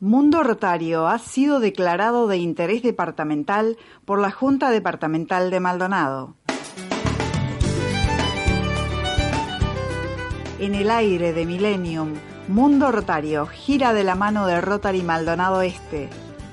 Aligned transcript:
Mundo 0.00 0.44
Rotario 0.44 1.08
ha 1.08 1.18
sido 1.18 1.58
declarado 1.58 2.28
de 2.28 2.36
interés 2.36 2.84
departamental 2.84 3.76
por 4.04 4.20
la 4.20 4.30
Junta 4.30 4.70
Departamental 4.70 5.50
de 5.50 5.58
Maldonado. 5.58 6.36
En 10.60 10.76
el 10.76 10.92
aire 10.92 11.32
de 11.32 11.44
Millennium, 11.44 12.14
Mundo 12.46 12.92
Rotario 12.92 13.46
gira 13.46 13.92
de 13.92 14.04
la 14.04 14.14
mano 14.14 14.46
de 14.46 14.60
Rotary 14.60 15.02
Maldonado 15.02 15.62
Este. 15.62 16.08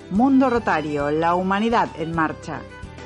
Mundo 0.09 0.49
Rotario, 0.49 1.11
la 1.11 1.35
humanidad 1.35 1.89
en 1.99 2.15
marcha. 2.15 2.61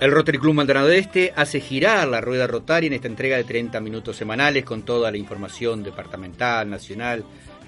El 0.00 0.12
Rotary 0.12 0.38
Club 0.38 0.54
Maldonado 0.54 0.88
Este 0.88 1.30
hace 1.36 1.60
girar 1.60 2.08
la 2.08 2.22
rueda 2.22 2.46
rotaria 2.46 2.86
en 2.86 2.94
esta 2.94 3.06
entrega 3.06 3.36
de 3.36 3.44
30 3.44 3.80
minutos 3.80 4.16
semanales 4.16 4.64
con 4.64 4.82
toda 4.82 5.10
la 5.10 5.18
información 5.18 5.82
departamental, 5.82 6.70
nacional 6.70 7.22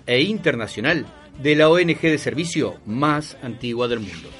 e 0.07 0.23
internacional 0.23 1.05
de 1.43 1.55
la 1.55 1.69
ONG 1.69 2.01
de 2.01 2.17
servicio 2.17 2.77
más 2.87 3.37
antigua 3.43 3.87
del 3.87 4.01
mundo. 4.01 4.31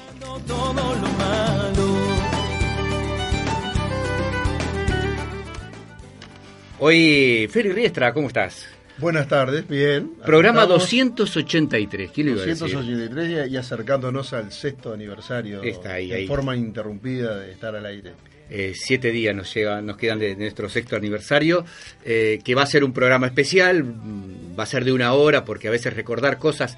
Hoy, 6.79 7.47
Ferry 7.51 7.73
Riestra, 7.73 8.11
¿cómo 8.11 8.25
estás? 8.25 8.65
Buenas 8.97 9.27
tardes, 9.27 9.67
bien. 9.67 10.11
Programa 10.25 10.65
283, 10.65 12.11
¿qué 12.11 12.23
le 12.23 12.31
283 12.33 13.51
y 13.51 13.57
acercándonos 13.57 14.33
al 14.33 14.51
sexto 14.51 14.93
aniversario 14.93 15.63
Está 15.63 15.93
ahí, 15.93 16.27
forma 16.27 16.55
interrumpida 16.55 17.37
de 17.37 17.51
estar 17.51 17.75
al 17.75 17.85
aire. 17.85 18.13
Eh, 18.49 18.73
siete 18.75 19.11
días 19.11 19.35
nos, 19.35 19.51
llega, 19.53 19.81
nos 19.81 19.97
quedan 19.97 20.19
de, 20.19 20.35
nuestro 20.35 20.69
sexto 20.69 20.95
aniversario, 20.95 21.65
eh, 22.05 22.39
que 22.43 22.53
va 22.53 22.63
a 22.63 22.67
ser 22.67 22.83
un 22.83 22.93
programa 22.93 23.25
especial, 23.25 23.83
mm, 23.83 24.59
va 24.59 24.63
a 24.63 24.67
ser 24.67 24.85
de 24.85 24.91
una 24.91 25.13
hora, 25.13 25.43
porque 25.43 25.67
a 25.67 25.71
veces 25.71 25.95
recordar 25.95 26.37
cosas 26.37 26.77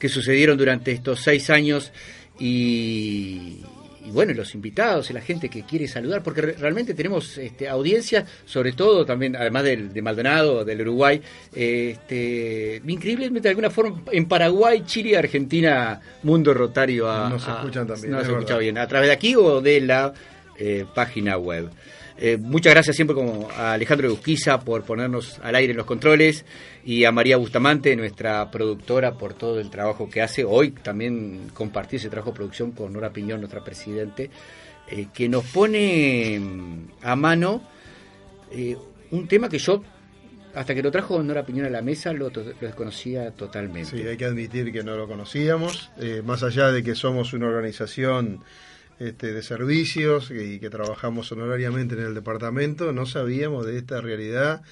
que 0.00 0.08
sucedieron 0.08 0.58
durante 0.58 0.90
estos 0.90 1.20
seis 1.20 1.48
años 1.48 1.92
y, 2.40 3.60
y 4.04 4.10
bueno, 4.10 4.32
los 4.34 4.54
invitados 4.54 5.10
y 5.10 5.12
la 5.12 5.20
gente 5.20 5.48
que 5.48 5.62
quiere 5.62 5.86
saludar, 5.86 6.22
porque 6.22 6.40
realmente 6.40 6.94
tenemos 6.94 7.38
este, 7.38 7.68
audiencia, 7.68 8.24
sobre 8.44 8.72
todo 8.72 9.04
también, 9.04 9.36
además 9.36 9.64
del, 9.64 9.92
de 9.92 10.02
Maldonado, 10.02 10.64
del 10.64 10.80
Uruguay, 10.82 11.20
este, 11.54 12.82
increíblemente 12.86 13.42
de 13.42 13.50
alguna 13.50 13.70
forma 13.70 14.02
en 14.10 14.26
Paraguay, 14.26 14.82
Chile 14.84 15.16
Argentina, 15.16 16.00
Mundo 16.22 16.52
Rotario 16.52 17.10
a, 17.10 17.28
nos 17.28 17.46
escuchan 17.46 17.86
también. 17.86 18.12
Nos 18.12 18.26
escucha 18.26 18.58
bien, 18.58 18.78
a 18.78 18.86
través 18.86 19.08
de 19.08 19.14
aquí 19.14 19.36
o 19.36 19.60
de 19.60 19.80
la 19.80 20.12
eh, 20.58 20.84
página 20.94 21.36
web. 21.38 21.70
Eh, 22.18 22.36
muchas 22.36 22.72
gracias 22.72 22.96
siempre 22.96 23.14
como 23.14 23.48
a 23.50 23.72
Alejandro 23.72 24.10
Busquiza 24.10 24.60
por 24.60 24.82
ponernos 24.84 25.38
al 25.42 25.54
aire 25.54 25.72
en 25.72 25.76
los 25.76 25.86
controles 25.86 26.44
y 26.84 27.04
a 27.04 27.12
María 27.12 27.36
Bustamante, 27.36 27.94
nuestra 27.96 28.50
productora, 28.50 29.14
por 29.14 29.34
todo 29.34 29.60
el 29.60 29.70
trabajo 29.70 30.08
que 30.10 30.22
hace. 30.22 30.44
Hoy 30.44 30.70
también 30.70 31.50
compartí 31.54 31.96
ese 31.96 32.10
trabajo 32.10 32.30
de 32.30 32.36
producción 32.36 32.72
con 32.72 32.92
Nora 32.92 33.12
Piñón, 33.12 33.40
nuestra 33.40 33.64
presidente, 33.64 34.30
eh, 34.88 35.06
que 35.12 35.28
nos 35.28 35.44
pone 35.46 36.38
mm, 36.38 36.88
a 37.02 37.16
mano 37.16 37.62
eh, 38.50 38.76
un 39.10 39.26
tema 39.28 39.48
que 39.48 39.58
yo 39.58 39.82
hasta 40.54 40.74
que 40.74 40.82
lo 40.82 40.90
trajo 40.90 41.22
Nora 41.22 41.46
Piñón 41.46 41.66
a 41.66 41.70
la 41.70 41.80
mesa 41.80 42.12
lo, 42.12 42.28
desconocía 42.28 43.30
totalmente. 43.30 43.96
Sí, 43.96 44.06
hay 44.06 44.18
que 44.18 44.26
admitir 44.26 44.70
que 44.70 44.82
no 44.82 44.96
lo 44.96 45.08
conocíamos, 45.08 45.90
más 46.24 46.42
allá 46.42 46.70
de 46.70 46.82
que 46.82 46.94
somos 46.94 47.32
una 47.32 47.46
organización 47.46 48.40
este, 49.02 49.32
de 49.32 49.42
servicios 49.42 50.30
y 50.30 50.60
que 50.60 50.70
trabajamos 50.70 51.30
honorariamente 51.32 51.94
en 51.94 52.02
el 52.02 52.14
departamento, 52.14 52.92
no 52.92 53.06
sabíamos 53.06 53.66
de 53.66 53.78
esta 53.78 54.00
realidad. 54.00 54.62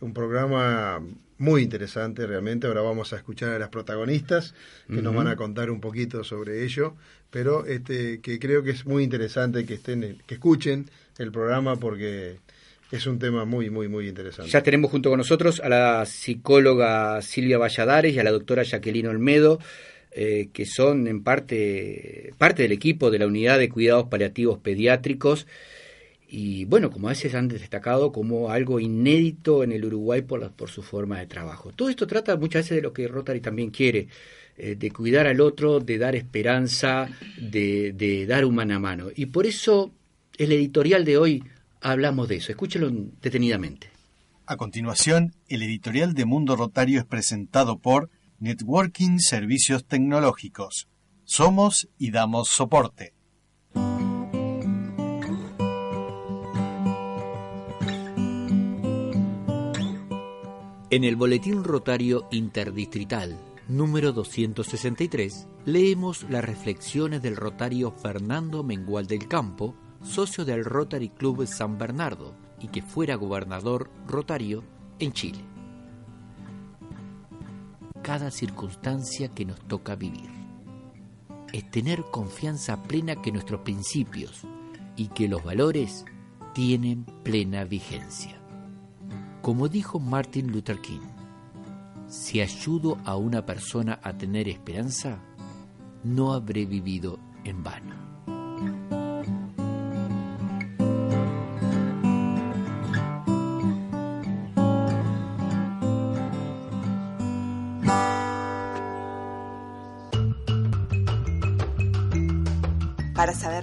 Un 0.00 0.14
programa 0.14 1.00
muy 1.38 1.62
interesante 1.62 2.26
realmente. 2.26 2.68
Ahora 2.68 2.82
vamos 2.82 3.12
a 3.12 3.16
escuchar 3.16 3.50
a 3.50 3.58
las 3.58 3.68
protagonistas 3.68 4.54
que 4.86 5.02
nos 5.02 5.14
van 5.14 5.26
a 5.26 5.36
contar 5.36 5.70
un 5.70 5.80
poquito 5.80 6.22
sobre 6.22 6.64
ello, 6.64 6.94
pero 7.30 7.66
este, 7.66 8.20
que 8.20 8.38
creo 8.38 8.62
que 8.62 8.70
es 8.70 8.86
muy 8.86 9.02
interesante 9.02 9.66
que 9.66 9.74
estén, 9.74 10.22
que 10.26 10.34
escuchen 10.34 10.88
el 11.18 11.32
programa 11.32 11.76
porque 11.76 12.38
es 12.92 13.06
un 13.06 13.18
tema 13.18 13.44
muy, 13.44 13.70
muy, 13.70 13.88
muy 13.88 14.06
interesante. 14.08 14.50
Ya 14.50 14.62
tenemos 14.62 14.90
junto 14.90 15.10
con 15.10 15.18
nosotros 15.18 15.60
a 15.60 15.68
la 15.68 16.06
psicóloga 16.06 17.20
Silvia 17.22 17.58
Valladares 17.58 18.14
y 18.14 18.18
a 18.20 18.24
la 18.24 18.30
doctora 18.30 18.62
Jacqueline 18.62 19.08
Olmedo. 19.08 19.58
Eh, 20.14 20.50
que 20.52 20.66
son 20.66 21.06
en 21.06 21.22
parte, 21.22 22.34
parte 22.36 22.62
del 22.62 22.72
equipo 22.72 23.10
de 23.10 23.18
la 23.18 23.26
Unidad 23.26 23.58
de 23.58 23.70
Cuidados 23.70 24.08
Paliativos 24.08 24.58
Pediátricos 24.58 25.46
y 26.28 26.66
bueno, 26.66 26.90
como 26.90 27.08
a 27.08 27.12
veces 27.12 27.34
han 27.34 27.48
destacado 27.48 28.10
como 28.10 28.50
algo 28.50 28.80
inédito 28.80 29.62
en 29.62 29.72
el 29.72 29.84
Uruguay 29.84 30.22
por, 30.22 30.70
su 30.70 30.82
forma 30.82 31.18
de 31.18 31.26
trabajo. 31.26 31.72
Todo 31.72 31.90
esto 31.90 32.06
trata 32.06 32.36
muchas 32.36 32.64
veces 32.64 32.76
de 32.76 32.82
lo 32.82 32.92
que 32.92 33.06
Rotary 33.06 33.40
también 33.40 33.70
quiere, 33.70 34.08
eh, 34.56 34.74
de 34.74 34.90
cuidar 34.90 35.26
al 35.26 35.42
otro, 35.42 35.80
de 35.80 35.98
dar 35.98 36.16
esperanza, 36.16 37.08
de, 37.38 37.92
de 37.92 38.24
dar 38.24 38.46
humana 38.46 38.78
mano. 38.78 39.08
Y 39.14 39.26
por 39.26 39.44
eso 39.44 39.92
el 40.38 40.52
editorial 40.52 41.04
de 41.04 41.18
hoy 41.18 41.44
hablamos 41.82 42.28
de 42.28 42.36
eso. 42.36 42.52
Escúchelo 42.52 42.90
detenidamente. 43.20 43.90
A 44.46 44.56
continuación, 44.56 45.34
el 45.48 45.62
editorial 45.62 46.14
de 46.14 46.24
Mundo 46.24 46.56
Rotario 46.56 46.98
es 46.98 47.04
presentado 47.04 47.78
por 47.78 48.08
Networking 48.42 49.20
Servicios 49.20 49.84
Tecnológicos. 49.84 50.88
Somos 51.22 51.88
y 51.96 52.10
damos 52.10 52.48
soporte. 52.48 53.14
En 60.90 61.04
el 61.04 61.14
Boletín 61.14 61.62
Rotario 61.62 62.26
Interdistrital 62.32 63.38
número 63.68 64.10
263 64.10 65.46
leemos 65.64 66.26
las 66.28 66.44
reflexiones 66.44 67.22
del 67.22 67.36
rotario 67.36 67.92
Fernando 67.92 68.64
Mengual 68.64 69.06
del 69.06 69.28
Campo, 69.28 69.76
socio 70.02 70.44
del 70.44 70.64
Rotary 70.64 71.10
Club 71.10 71.46
San 71.46 71.78
Bernardo 71.78 72.34
y 72.60 72.66
que 72.66 72.82
fuera 72.82 73.14
gobernador 73.14 73.88
rotario 74.08 74.64
en 74.98 75.12
Chile 75.12 75.51
cada 78.12 78.30
circunstancia 78.30 79.28
que 79.28 79.46
nos 79.46 79.58
toca 79.60 79.94
vivir. 79.96 80.28
Es 81.50 81.70
tener 81.70 82.04
confianza 82.10 82.82
plena 82.82 83.16
que 83.16 83.32
nuestros 83.32 83.62
principios 83.62 84.42
y 84.96 85.06
que 85.08 85.28
los 85.28 85.42
valores 85.42 86.04
tienen 86.52 87.06
plena 87.22 87.64
vigencia. 87.64 88.38
Como 89.40 89.66
dijo 89.66 89.98
Martin 89.98 90.52
Luther 90.52 90.78
King, 90.82 91.00
si 92.06 92.42
ayudo 92.42 92.98
a 93.06 93.16
una 93.16 93.46
persona 93.46 93.98
a 94.02 94.12
tener 94.12 94.46
esperanza, 94.46 95.18
no 96.04 96.34
habré 96.34 96.66
vivido 96.66 97.18
en 97.44 97.62
vano. 97.62 98.01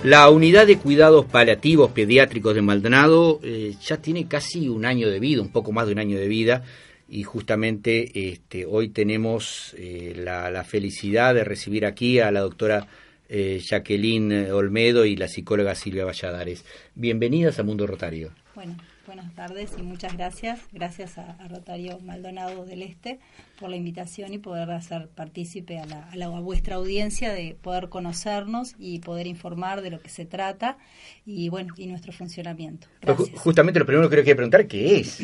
La 0.06 0.30
unidad 0.30 0.66
de 0.66 0.78
cuidados 0.78 1.25
paliativos 1.25 1.92
pediátricos 1.92 2.56
de 2.56 2.62
Maldonado 2.62 3.42
eh, 3.44 3.75
ya 3.81 3.98
tiene 3.98 4.30
casi 4.30 4.69
un 4.69 4.86
año 4.86 5.10
de 5.10 5.19
vida, 5.19 5.42
un 5.42 5.50
poco 5.50 5.74
más 5.74 5.86
de 5.86 5.92
un 5.92 6.00
año 6.00 6.18
de 6.18 6.30
vida 6.30 6.63
y 7.09 7.24
justamente 7.24 8.31
este, 8.31 8.65
hoy 8.65 8.89
tenemos 8.89 9.74
eh, 9.77 10.13
la, 10.18 10.63
felicidad 10.63 11.33
de 11.33 11.44
recibir 11.44 11.86
aquí 11.86 12.19
a 12.19 12.31
la 12.31 12.42
doctora 12.42 12.88
eh, 13.30 13.62
Jacqueline 13.63 14.51
Olmedo 14.51 15.06
y 15.06 15.15
la 15.15 15.27
psicóloga 15.27 15.75
Silvia 15.75 16.06
Valladares. 16.06 16.65
Bienvenidas 16.95 17.59
a 17.59 17.63
Mundo 17.63 17.88
Rotario. 17.88 18.31
Bueno, 18.56 18.75
buenas 19.06 19.33
tardes 19.36 19.71
y 19.77 19.83
muchas 19.83 20.18
gracias. 20.18 20.59
Gracias 20.71 21.18
a, 21.18 21.38
Rotario 21.48 22.00
Maldonado 22.00 22.65
del 22.65 22.81
Este 22.81 23.19
por 23.59 23.69
la 23.69 23.75
invitación 23.77 24.33
y 24.33 24.38
poder 24.38 24.69
hacer 24.71 25.09
partícipe 25.09 25.80
a, 25.80 25.86
la, 25.86 26.25
a, 26.25 26.39
vuestra 26.39 26.75
audiencia 26.75 27.31
de 27.31 27.56
poder 27.62 27.89
conocernos 27.89 28.75
y 28.80 29.00
poder 29.00 29.27
informar 29.27 29.81
de 29.81 29.92
lo 29.92 30.01
que 30.01 30.09
se 30.09 30.25
trata 30.25 30.77
y 31.25 31.50
bueno, 31.50 31.74
y 31.77 31.88
nuestro 31.88 32.12
funcionamiento. 32.12 32.88
Justamente 33.36 33.80
lo 33.80 33.86
primero 33.86 34.09
que 34.09 34.24
quiero 34.24 34.38
preguntar, 34.38 34.68
¿qué 34.68 35.00
es? 35.00 35.24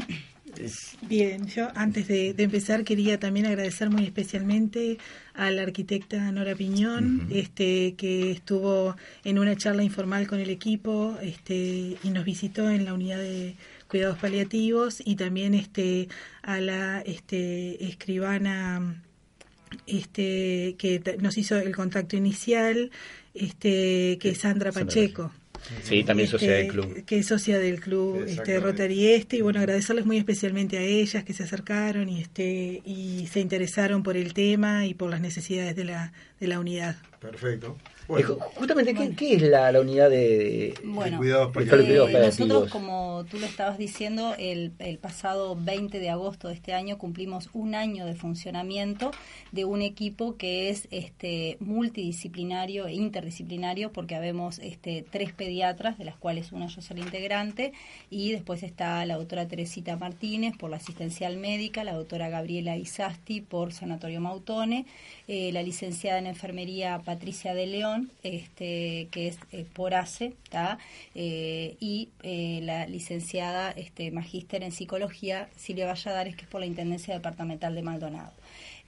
Bien, 1.02 1.48
yo 1.48 1.70
antes 1.76 2.08
de, 2.08 2.36
empezar 2.38 2.84
quería 2.84 3.20
también 3.20 3.46
agradecer 3.46 3.90
muy 3.90 4.04
especialmente 4.04 4.98
a 5.34 5.52
la 5.52 5.64
arquitecta 5.64 6.32
Nora 6.32 6.56
Piñón, 6.56 7.28
este, 7.32 7.96
que 7.96 8.32
estuvo 8.32 8.96
en 9.24 9.40
una 9.40 9.56
charla 9.56 9.84
informal 9.84 10.28
con 10.28 10.40
el 10.40 10.50
equipo 10.50 11.18
este, 11.22 11.98
y 12.04 12.10
nos 12.10 12.26
visitó 12.26 12.70
en 12.70 12.86
la 12.86 12.94
unidad 12.94 13.18
de 13.18 13.56
cuidados 13.88 14.18
paliativos 14.18 15.02
y 15.04 15.16
también 15.16 15.54
este, 15.54 16.08
a 16.42 16.60
la 16.60 17.02
este, 17.02 17.86
escribana 17.86 19.04
este, 19.88 20.76
que 20.78 21.18
nos 21.20 21.38
hizo 21.38 21.58
el 21.58 21.76
contacto 21.76 22.16
inicial, 22.16 22.92
este, 23.34 24.18
que 24.20 24.30
es 24.30 24.40
Sandra 24.40 24.72
Pacheco. 24.72 25.32
Sí, 25.84 26.04
también 26.04 26.26
este, 26.26 26.40
socia 26.40 26.54
del 26.54 26.68
club. 26.68 27.06
Que 27.06 27.20
es 27.20 27.28
socia 27.28 27.60
del 27.60 27.80
club 27.80 28.24
este, 28.28 28.60
Rotary 28.60 29.14
Este. 29.14 29.38
Y 29.38 29.42
bueno, 29.42 29.60
agradecerles 29.60 30.06
muy 30.06 30.18
especialmente 30.18 30.78
a 30.78 30.82
ellas 30.82 31.24
que 31.24 31.34
se 31.34 31.44
acercaron 31.44 32.10
y, 32.10 32.22
este, 32.22 32.82
y 32.86 33.28
se 33.32 33.40
interesaron 33.40 34.04
por 34.04 34.18
el 34.18 34.34
tema 34.34 34.86
y 34.86 34.94
por 34.94 35.10
las 35.10 35.22
necesidades 35.22 35.76
de 35.76 35.86
la, 35.86 36.14
de 36.40 36.48
la 36.48 36.60
unidad. 36.60 36.98
Perfecto. 37.20 37.78
Justamente, 38.08 38.94
¿qué, 39.16 39.36
es 39.36 39.42
la, 39.42 39.72
la, 39.72 39.80
unidad 39.80 40.10
de, 40.10 40.74
bueno, 40.84 41.18
cuidados 41.18 41.54
paliativos? 41.54 42.12
nosotros, 42.12 42.70
como 42.70 43.26
tú 43.30 43.40
lo 43.40 43.46
estabas 43.46 43.78
diciendo, 43.78 44.36
el, 44.38 44.74
el, 44.80 44.98
pasado 44.98 45.56
20 45.60 46.00
de 46.00 46.10
agosto 46.10 46.50
de 46.50 46.56
este 46.56 46.74
año 46.74 46.98
cumplimos 46.98 47.50
un 47.54 47.76
año 47.76 48.06
de 48.06 48.16
funcionamiento 48.16 49.12
de 49.52 49.64
un 49.64 49.82
equipo 49.82 50.36
que 50.36 50.70
es 50.70 50.88
este 50.92 51.58
multidisciplinario 51.62 52.88
e 52.88 52.94
interdisciplinario, 52.94 53.92
porque 53.94 54.16
habemos 54.16 54.60
este, 54.60 55.06
tres 55.10 55.32
pediatras, 55.32 55.98
de 55.98 56.04
las 56.04 56.18
cuales 56.18 56.52
una 56.52 56.68
yo 56.68 56.82
soy 56.82 56.98
la 56.98 57.06
integrante, 57.06 57.72
y 58.10 58.32
después 58.32 58.64
está 58.64 59.06
la 59.06 59.16
doctora 59.16 59.48
Teresita 59.48 59.96
Martínez 59.96 60.58
por 60.58 60.70
la 60.70 60.78
asistencial 60.78 61.38
médica, 61.38 61.84
la 61.84 61.94
doctora 61.94 62.30
Gabriela 62.30 62.76
Isasti 62.76 63.42
por 63.42 63.72
Sanatorio 63.72 64.20
Mautone, 64.20 64.86
eh, 65.28 65.52
la 65.54 65.64
licenciada 65.64 66.20
en 66.20 66.28
enfermería 66.28 67.00
Patricia 67.00 67.54
de 67.54 67.66
León, 67.66 68.12
este, 68.24 69.08
que 69.12 69.30
es 69.30 69.40
eh, 69.52 69.66
por 69.72 69.94
ACE, 69.94 70.34
eh, 71.16 71.78
y 71.80 72.10
la 72.24 72.86
licenciada 72.88 73.72
este, 73.72 74.12
magíster 74.12 74.64
en 74.64 74.72
psicología 74.72 75.50
Silvia 75.56 75.88
Valladares, 75.88 76.36
que 76.36 76.44
es 76.44 76.48
por 76.48 76.60
la 76.60 76.68
Intendencia 76.68 77.14
Departamental 77.14 77.74
de 77.74 77.82
Maldonado. 77.84 78.32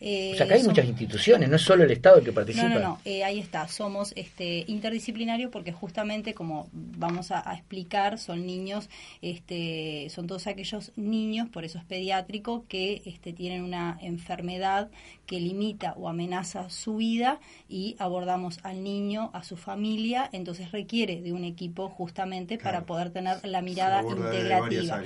Eh, 0.01 0.31
o 0.33 0.37
sea, 0.37 0.45
que 0.45 0.55
hay 0.55 0.63
muchas 0.63 0.85
instituciones, 0.85 1.49
no 1.49 1.55
es 1.55 1.61
solo 1.61 1.85
el 1.85 1.91
Estado 1.91 2.17
el 2.17 2.25
que 2.25 2.33
participa. 2.33 2.67
No, 2.67 2.75
no, 2.75 2.81
no, 2.81 3.01
eh, 3.05 3.23
ahí 3.23 3.39
está, 3.39 3.69
somos 3.69 4.11
este 4.17 4.65
interdisciplinario 4.67 5.49
porque 5.51 5.71
justamente, 5.71 6.33
como 6.33 6.67
vamos 6.73 7.31
a, 7.31 7.41
explicar, 7.53 8.19
son 8.19 8.45
niños, 8.45 8.89
este 9.21 10.07
son 10.09 10.27
todos 10.27 10.47
aquellos 10.47 10.91
niños, 10.97 11.47
por 11.47 11.63
eso 11.63 11.77
es 11.77 11.85
pediátrico, 11.85 12.65
que 12.67 13.03
este, 13.05 13.31
tienen 13.31 13.63
una 13.63 13.97
enfermedad 14.01 14.89
que 15.25 15.39
limita 15.39 15.93
o 15.97 16.09
amenaza 16.09 16.69
su 16.69 16.97
vida 16.97 17.39
y 17.69 17.95
abordamos 17.97 18.59
al 18.63 18.83
niño, 18.83 19.31
a 19.33 19.43
su 19.43 19.55
familia, 19.55 20.29
entonces 20.33 20.71
requiere 20.71 21.21
de 21.21 21.31
un 21.31 21.45
equipo 21.45 21.89
justamente 21.89 22.57
para 22.57 22.83
poder 22.83 23.11
tener 23.11 23.45
la 23.47 23.61
mirada 23.61 24.03
integrativa. 24.03 25.01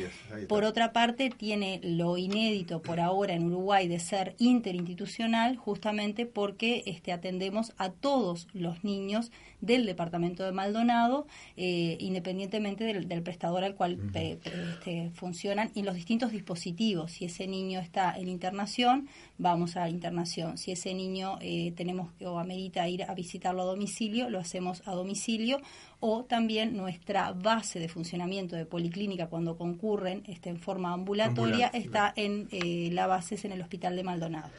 Por 0.48 0.64
otra 0.64 0.92
parte, 0.94 1.30
tiene 1.30 1.80
lo 1.84 2.18
inédito 2.18 2.82
por 2.82 3.00
ahora 3.00 3.34
en 3.34 3.46
Uruguay 3.46 3.88
de 3.88 4.00
ser 4.00 4.36
interinstitucional 4.80 5.00
institucional 5.00 5.56
justamente 5.58 6.26
porque 6.26 6.84
este, 6.86 7.12
atendemos 7.12 7.74
a 7.78 7.90
todos 7.90 8.48
los 8.54 8.84
niños 8.84 9.32
del 9.62 9.86
departamento 9.86 10.44
de 10.44 10.52
Maldonado, 10.52 11.28
eh, 11.58 11.98
independientemente 12.00 12.84
del, 12.84 13.24
prestador 13.24 13.64
al 13.64 13.76
cual 13.76 14.00
este, 14.14 15.12
funcionan 15.14 15.72
y 15.76 15.84
los 15.84 15.96
distintos 15.96 16.32
dispositivos. 16.32 17.12
Si 17.12 17.26
ese 17.26 17.48
niño 17.48 17.80
está 17.80 18.18
en 18.18 18.30
internación, 18.30 19.10
vamos 19.38 19.76
a 19.76 19.90
internación. 19.90 20.58
Si 20.58 20.72
ese 20.72 20.94
niño 20.94 21.38
eh, 21.42 21.74
tenemos 21.76 22.12
o 22.26 22.40
amerita 22.40 22.88
ir 22.88 23.04
a 23.04 23.14
visitarlo 23.14 23.64
a 23.64 23.66
domicilio, 23.66 24.30
lo 24.30 24.40
hacemos 24.40 24.82
a 24.86 24.92
domicilio 24.92 25.60
o 26.02 26.24
también 26.24 26.78
nuestra 26.78 27.34
base 27.34 27.80
de 27.80 27.90
funcionamiento 27.90 28.56
de 28.56 28.66
policlínica 28.66 29.28
cuando 29.28 29.58
concurren 29.58 30.24
este, 30.28 30.50
en 30.50 30.60
forma 30.60 30.94
ambulatoria 30.94 31.68
está 31.68 32.14
en 32.16 32.48
la 32.94 33.08
base 33.08 33.36
es 33.36 33.46
en 33.46 33.52
el 33.52 33.62
hospital 33.62 33.96
de 33.96 34.04
Maldonado. 34.04 34.50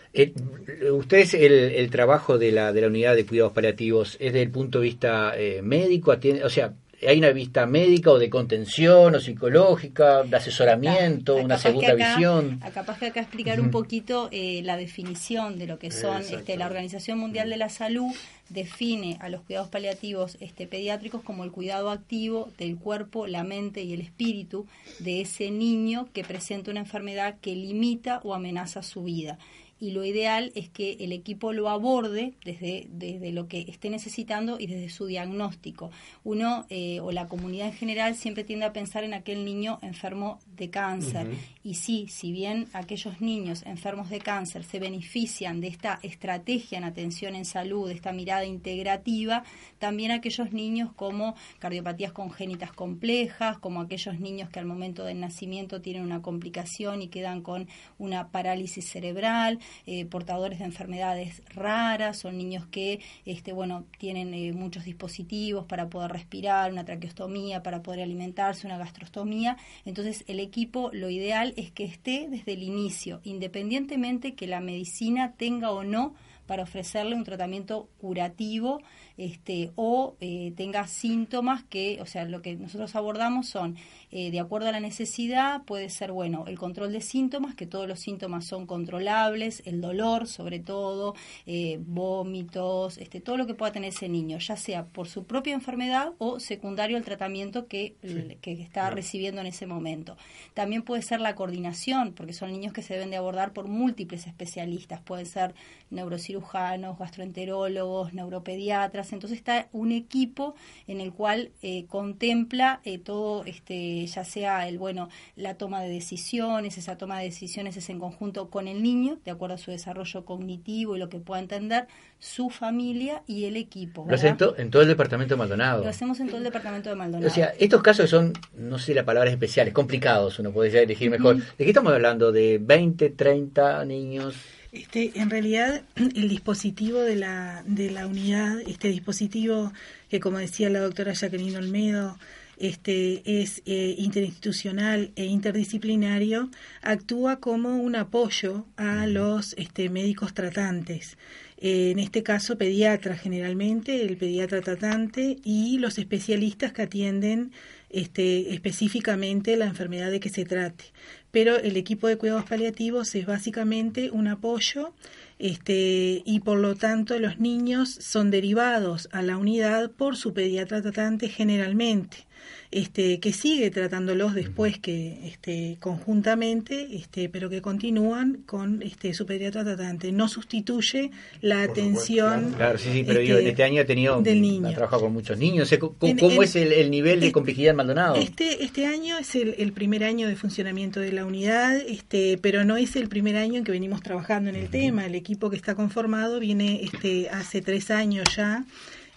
ustedes 0.93 1.35
el, 1.35 1.53
el 1.53 1.91
trabajo 1.91 2.39
de 2.39 2.53
la, 2.53 2.73
de 2.73 2.81
la 2.83 2.87
unidad 2.89 3.15
de 3.17 3.25
cuidados 3.25 3.53
paliativos 3.53 4.15
es 4.21 4.33
desde 4.33 4.43
el 4.43 4.51
punto 4.51 4.81
de 4.81 4.85
vista 4.85 5.33
eh, 5.37 5.63
médico, 5.63 6.13
atiende, 6.13 6.45
o 6.45 6.51
sea, 6.51 6.75
hay 7.07 7.19
una 7.19 7.31
vista 7.31 7.67
médica 7.67 8.11
o 8.11 8.19
de 8.19 8.29
contención 8.29 9.15
o 9.15 9.21
psicológica, 9.21 10.23
de 10.23 10.37
asesoramiento, 10.37 11.37
una 11.37 11.57
segunda 11.57 11.95
visión. 11.95 12.61
Capaz 12.75 12.99
que 12.99 13.07
acá 13.07 13.21
explicar 13.21 13.61
un 13.61 13.71
poquito 13.71 14.29
eh, 14.33 14.61
la 14.65 14.77
definición 14.77 15.59
de 15.59 15.67
lo 15.67 15.79
que 15.79 15.91
son 15.91 16.23
este, 16.23 16.57
la 16.57 16.67
Organización 16.67 17.19
Mundial 17.19 17.49
de 17.49 17.57
la 17.57 17.69
Salud 17.69 18.13
define 18.51 19.17
a 19.21 19.29
los 19.29 19.43
cuidados 19.43 19.69
paliativos 19.69 20.37
este, 20.41 20.67
pediátricos 20.67 21.23
como 21.23 21.45
el 21.45 21.53
cuidado 21.53 21.91
activo 21.91 22.51
del 22.59 22.77
cuerpo, 22.77 23.27
la 23.27 23.45
mente 23.45 23.83
y 23.83 23.95
el 23.95 24.01
espíritu 24.01 24.67
de 24.99 25.23
ese 25.23 25.51
niño 25.51 26.09
que 26.13 26.25
presenta 26.25 26.71
una 26.71 26.81
enfermedad 26.81 27.37
que 27.41 27.55
limita 27.55 28.21
o 28.25 28.35
amenaza 28.35 28.83
su 28.83 29.05
vida 29.05 29.39
y 29.81 29.93
lo 29.93 30.05
ideal 30.05 30.53
es 30.55 30.69
que 30.69 30.99
el 31.01 31.13
equipo 31.13 31.55
lo 31.55 31.71
aborde 31.71 32.35
desde, 32.45 32.87
desde 32.91 33.33
lo 33.33 33.49
que 33.49 33.63
esté 33.63 33.89
necesitando 33.89 34.61
y 34.61 34.67
desde 34.67 34.91
su 34.91 35.07
diagnóstico. 35.07 35.91
Uno 36.23 36.67
eh, 36.69 37.01
o 37.01 37.11
la 37.13 37.29
comunidad 37.29 37.69
en 37.69 37.73
general 37.73 38.15
siempre 38.15 38.45
tiende 38.45 38.67
a 38.67 38.75
pensar 38.75 39.05
en 39.05 39.15
aquel 39.15 39.45
niño 39.45 39.79
enfermo 39.81 40.39
de 40.55 40.69
cáncer. 40.69 41.29
Y 41.65 41.75
sí, 41.75 42.07
si 42.09 42.31
bien 42.31 42.69
aquellos 42.75 43.23
niños 43.23 43.63
enfermos 43.65 44.11
de 44.11 44.19
cáncer 44.19 44.65
se 44.65 44.79
benefician 44.79 45.63
de 45.63 45.69
esta 45.69 45.99
estrategia 46.03 46.77
en 46.77 46.85
atención 46.85 47.35
en 47.35 47.47
salud, 47.47 47.89
de 47.89 47.95
esta 47.95 48.13
mirada 48.13 48.45
integrativa, 48.45 49.45
también 49.79 50.11
aquellos 50.11 50.53
niños 50.53 50.93
como 50.95 51.35
cardiopatías 51.59 52.13
congénitas 52.13 52.73
complejas, 52.73 53.59
como 53.59 53.81
aquellos 53.81 54.21
niños 54.21 54.51
que 54.51 54.59
al 54.59 54.67
momento 54.67 55.05
del 55.05 55.21
nacimiento 55.21 55.81
tienen 55.81 56.03
una 56.03 56.21
complicación 56.21 57.01
y 57.01 57.09
quedan 57.09 57.41
con 57.41 57.67
una 57.99 58.29
parálisis 58.29 58.87
cerebral, 58.87 59.59
eh, 59.87 60.05
portadores 60.07 60.59
de 60.59 60.65
enfermedades 60.65 61.43
raras, 61.55 62.19
son 62.19 62.39
niños 62.39 62.67
que 62.67 63.01
este, 63.25 63.53
bueno, 63.53 63.85
tienen 63.99 64.35
eh, 64.35 64.53
muchos 64.53 64.85
dispositivos 64.85 65.65
para 65.67 65.89
poder 65.89 66.11
respirar, 66.13 66.73
una 66.73 66.85
traqueostomía 66.85 67.63
para 67.63 67.83
poder 67.83 68.03
alimentarse, 68.03 68.67
una 68.67 68.79
gastrostomía. 68.79 69.57
Entonces 69.85 70.25
el 70.27 70.41
equipo 70.41 70.91
lo 70.93 71.11
ideal 71.11 71.55
es 71.57 71.71
que 71.71 71.85
esté 71.85 72.29
desde 72.29 72.53
el 72.53 72.63
inicio, 72.63 73.21
independientemente 73.25 74.35
que 74.35 74.47
la 74.47 74.61
medicina 74.61 75.35
tenga 75.37 75.71
o 75.71 75.85
no 75.85 76.15
para 76.47 76.65
ofrecerle 76.65 77.15
un 77.15 77.23
tratamiento 77.23 77.89
curativo 77.99 78.83
este, 79.21 79.71
o 79.77 80.17
eh, 80.21 80.55
tenga 80.57 80.87
síntomas 80.87 81.63
que, 81.65 81.99
o 82.01 82.07
sea, 82.07 82.25
lo 82.25 82.41
que 82.41 82.57
nosotros 82.57 82.97
abordamos 82.97 83.47
son, 83.49 83.77
eh, 84.11 84.31
de 84.31 84.41
acuerdo 84.41 84.69
a 84.69 84.73
la 84.73 84.81
necesidad, 84.81 85.63
puede 85.65 85.91
ser, 85.91 86.11
bueno, 86.11 86.47
el 86.47 86.59
control 86.59 86.91
de 86.91 87.03
síntomas, 87.03 87.55
que 87.55 87.67
todos 87.67 87.87
los 87.87 88.01
síntomas 88.01 88.47
son 88.47 88.67
controlables, 88.67 89.63
el 89.67 89.83
dolor 89.83 90.27
sobre 90.27 90.59
todo, 90.59 91.15
eh, 91.45 91.79
vómitos, 91.81 92.97
este, 92.97 93.21
todo 93.21 93.37
lo 93.37 93.47
que 93.47 93.53
pueda 93.53 93.73
tener 93.73 93.91
ese 93.91 94.09
niño, 94.09 94.39
ya 94.39 94.57
sea 94.57 94.87
por 94.87 95.07
su 95.07 95.25
propia 95.25 95.53
enfermedad 95.53 96.13
o 96.17 96.41
secundario 96.41 96.97
al 96.97 97.05
tratamiento 97.05 97.67
que, 97.67 97.97
que 98.41 98.53
está 98.53 98.89
recibiendo 98.89 99.43
en 99.43 99.49
ese 99.49 99.67
momento. 99.67 100.17
También 100.55 100.83
puede 100.83 101.03
ser 101.03 101.21
la 101.21 101.35
coordinación, 101.35 102.15
porque 102.15 102.33
son 102.33 102.53
niños 102.53 102.73
que 102.73 102.81
se 102.81 102.95
deben 102.95 103.11
de 103.11 103.19
abordar 103.19 103.53
por 103.53 103.69
múltiples 103.69 104.27
especialistas, 104.27 105.03
pueden 105.03 105.27
ser 105.27 105.55
neurocirujanos, 105.91 106.99
gastroenterólogos, 106.99 108.15
neuropediatras, 108.15 109.10
entonces 109.13 109.39
está 109.39 109.69
un 109.73 109.93
equipo 109.93 110.55
en 110.87 111.01
el 111.01 111.13
cual 111.13 111.51
eh, 111.63 111.87
contempla 111.87 112.81
eh, 112.85 112.99
todo, 112.99 113.45
este, 113.45 114.07
ya 114.07 114.25
sea 114.25 114.69
el 114.69 114.79
bueno, 114.79 115.09
la 115.37 115.55
toma 115.55 115.81
de 115.81 115.89
decisiones, 115.89 116.79
esa 116.79 116.97
toma 116.97 117.19
de 117.19 117.25
decisiones 117.25 117.77
es 117.77 117.89
en 117.91 117.99
conjunto 117.99 118.51
con 118.51 118.69
el 118.69 118.83
niño, 118.83 119.19
de 119.25 119.31
acuerdo 119.31 119.55
a 119.55 119.59
su 119.59 119.71
desarrollo 119.71 120.25
cognitivo 120.25 120.97
y 120.97 120.99
lo 120.99 121.09
que 121.09 121.19
pueda 121.19 121.41
entender, 121.41 121.87
su 122.19 122.51
familia 122.51 123.23
y 123.27 123.45
el 123.45 123.57
equipo. 123.57 124.07
Lo 124.09 124.15
hacen 124.15 124.37
en 124.59 124.71
todo 124.71 124.83
el 124.83 124.89
departamento 124.89 125.35
de 125.35 125.39
Maldonado. 125.39 125.83
Lo 125.83 125.91
hacemos 125.91 126.21
en 126.21 126.29
todo 126.29 126.39
el 126.39 126.45
departamento 126.45 126.91
de 126.91 126.97
Maldonado. 126.97 127.31
O 127.31 127.35
sea, 127.35 127.53
estos 127.59 127.83
casos 127.83 128.11
son, 128.11 128.33
no 128.57 128.79
sé 128.79 128.95
la 128.95 129.05
palabra 129.05 129.31
especiales, 129.31 129.73
complicados, 129.73 130.39
uno 130.39 130.53
puede 130.53 130.83
elegir 130.83 131.11
mejor. 131.11 131.37
¿De 131.37 131.65
qué 131.65 131.69
estamos 131.71 131.93
hablando? 131.93 132.33
¿De 132.33 132.59
20, 132.59 133.11
30 133.11 133.85
niños? 133.85 134.37
Este, 134.73 135.13
en 135.17 135.31
realidad, 135.31 135.83
el 135.97 136.29
dispositivo 136.29 137.01
de 137.01 137.17
la, 137.17 137.63
de 137.67 137.91
la 137.91 138.07
unidad, 138.07 138.61
este 138.67 138.89
dispositivo 138.89 139.73
que, 140.09 140.21
como 140.21 140.39
decía 140.39 140.71
la 140.71 140.81
doctora 140.81 141.13
Jacqueline 141.13 141.57
Olmedo, 141.57 142.19
este, 142.61 143.23
es 143.43 143.63
eh, 143.65 143.95
interinstitucional 143.97 145.13
e 145.17 145.25
interdisciplinario, 145.25 146.51
actúa 146.83 147.41
como 147.41 147.79
un 147.79 147.97
apoyo 147.97 148.67
a 148.77 149.07
los 149.07 149.55
este, 149.55 149.89
médicos 149.89 150.35
tratantes. 150.35 151.17
Eh, 151.57 151.91
en 151.91 151.99
este 151.99 152.23
caso, 152.23 152.59
pediatras 152.59 153.21
generalmente, 153.21 154.03
el 154.03 154.19
pediatra 154.19 154.61
tratante 154.61 155.39
y 155.43 155.79
los 155.79 155.99
especialistas 155.99 156.73
que 156.73 156.83
atienden 156.83 157.51
este, 157.91 158.55
específicamente 158.55 159.57
la 159.57 159.67
enfermedad 159.67 160.11
de 160.11 160.21
que 160.21 160.29
se 160.29 160.45
trate. 160.45 160.85
Pero 161.31 161.57
el 161.57 161.77
equipo 161.77 162.09
de 162.09 162.17
cuidados 162.17 162.45
paliativos 162.45 163.15
es 163.15 163.27
básicamente 163.27 164.11
un 164.11 164.29
apoyo 164.29 164.95
este, 165.39 166.23
y 166.25 166.41
por 166.41 166.59
lo 166.59 166.75
tanto 166.75 167.19
los 167.19 167.39
niños 167.39 167.91
son 167.91 168.31
derivados 168.31 169.09
a 169.13 169.23
la 169.23 169.37
unidad 169.37 169.91
por 169.91 170.17
su 170.17 170.33
pediatra 170.33 170.83
tratante 170.83 171.29
generalmente 171.29 172.27
este, 172.71 173.19
que 173.19 173.33
sigue 173.33 173.71
tratándolos 173.71 174.35
después 174.35 174.79
que 174.79 175.27
este, 175.27 175.77
conjuntamente, 175.81 176.89
este, 176.93 177.29
pero 177.29 177.51
que 177.51 177.61
continúan 177.61 178.43
con 178.47 178.83
este, 178.83 179.13
su 179.13 179.27
pediatra 179.27 179.65
tratante. 179.65 180.13
No 180.13 180.29
sustituye 180.29 181.11
la 181.41 181.63
atención. 181.63 182.53
Claro, 182.57 182.79
sí, 182.79 182.91
sí, 182.93 183.05
pero 183.05 183.21
este, 183.21 183.49
este 183.49 183.65
año 183.65 183.83
ha 183.83 183.85
tenido, 183.85 184.23
del 184.23 184.41
niño. 184.41 184.69
ha 184.69 184.73
trabajado 184.73 185.03
con 185.03 185.13
muchos 185.13 185.37
niños. 185.37 185.75
¿Cómo, 185.99 186.43
es 186.43 186.55
el, 186.55 186.91
nivel 186.91 187.21
de 187.21 187.33
complejidad 187.33 187.71
en 187.71 187.77
Maldonado? 187.77 188.15
Este, 188.17 188.63
este 188.63 188.87
año 188.87 189.19
es 189.19 189.35
el, 189.35 189.73
primer 189.73 190.05
año 190.05 190.29
de 190.29 190.37
funcionamiento 190.37 191.01
de 191.01 191.13
la 191.13 191.25
unidad, 191.25 191.77
este, 191.77 192.39
pero 192.41 192.65
no 192.65 192.77
es 192.77 192.95
el 192.95 193.09
primer 193.09 193.37
año 193.37 193.57
en 193.57 193.65
que 193.65 193.73
venimos 193.73 194.03
trabajando 194.03 194.51
en 194.51 194.57
el 194.57 194.69
tema. 194.69 195.07
El 195.07 195.17
equipo 195.17 195.51
que 195.51 195.57
está 195.57 195.75
conformado 195.75 196.39
viene 196.39 196.85
este, 196.85 197.29
hace 197.31 197.63
tres 197.63 197.91
años 197.91 198.25
ya 198.37 198.65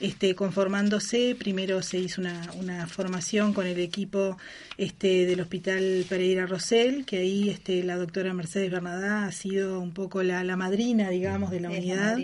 este, 0.04 0.36
conformándose. 0.36 1.34
Primero 1.40 1.82
se 1.82 1.98
hizo 1.98 2.20
una, 2.20 2.50
una 2.60 2.88
formación 2.88 3.54
con 3.54 3.66
el 3.66 3.80
equipo 3.80 4.38
este, 4.78 5.26
del 5.26 5.40
Hospital 5.40 6.06
Pereira 6.10 6.46
Rosell, 6.46 7.06
que 7.06 7.20
ahí 7.20 7.50
este, 7.50 7.84
la 7.84 7.96
doctora 7.96 8.34
Mercedes 8.34 8.70
Bernadá 8.70 9.26
ha 9.26 9.32
sido 9.32 9.80
un 9.80 9.94
poco 9.94 10.22
la, 10.22 10.44
la 10.44 10.58
madrina, 10.58 11.10
digamos, 11.10 11.52
de 11.52 11.62
la 11.62 11.70
unidad 11.70 12.18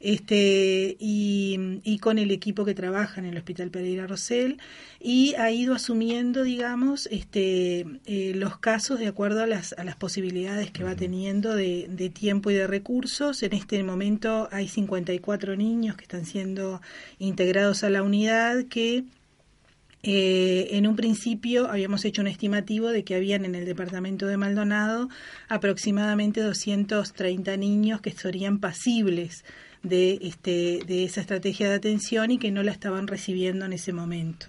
este, 0.00 0.96
y, 1.00 1.98
con 2.00 2.18
el 2.18 2.30
equipo 2.30 2.64
que 2.64 2.74
trabaja 2.74 3.20
en 3.20 3.26
el 3.26 3.36
Hospital 3.36 3.70
Pereira 3.70 4.06
Rosell 4.06 4.58
y 5.00 5.34
ha 5.34 5.50
ido 5.50 5.74
asumiendo, 5.74 6.44
digamos, 6.44 7.08
este, 7.10 7.84
eh, 8.06 8.32
los 8.36 8.58
casos 8.58 9.00
de 9.00 9.08
acuerdo 9.08 9.42
a 9.42 9.46
las, 9.46 9.72
a 9.72 9.84
las 9.84 9.96
posibilidades 9.96 10.70
que 10.70 10.84
va 10.84 10.94
teniendo 10.94 11.54
de, 11.56 11.86
de, 11.90 12.08
tiempo 12.10 12.50
y 12.50 12.54
de 12.54 12.68
recursos. 12.68 13.42
En 13.42 13.52
este 13.52 13.82
momento 13.82 14.48
hay 14.52 14.68
54 14.68 15.56
niños 15.56 15.96
que 15.96 16.04
están 16.04 16.24
siendo 16.24 16.80
integrados 17.18 17.82
a 17.82 17.90
la 17.90 18.02
unidad 18.02 18.64
que 18.66 19.04
eh, 20.04 20.68
en 20.76 20.86
un 20.86 20.94
principio 20.94 21.68
habíamos 21.68 22.04
hecho 22.04 22.22
un 22.22 22.28
estimativo 22.28 22.88
de 22.88 23.02
que 23.02 23.16
habían 23.16 23.44
en 23.44 23.56
el 23.56 23.64
departamento 23.64 24.26
de 24.26 24.36
Maldonado 24.36 25.08
aproximadamente 25.48 26.40
230 26.40 27.56
niños 27.56 28.00
que 28.00 28.12
serían 28.12 28.60
pasibles 28.60 29.44
de, 29.82 30.18
este, 30.22 30.80
de 30.86 31.04
esa 31.04 31.20
estrategia 31.20 31.68
de 31.68 31.76
atención 31.76 32.30
y 32.30 32.38
que 32.38 32.50
no 32.50 32.62
la 32.62 32.72
estaban 32.72 33.06
recibiendo 33.06 33.64
en 33.64 33.72
ese 33.72 33.92
momento. 33.92 34.46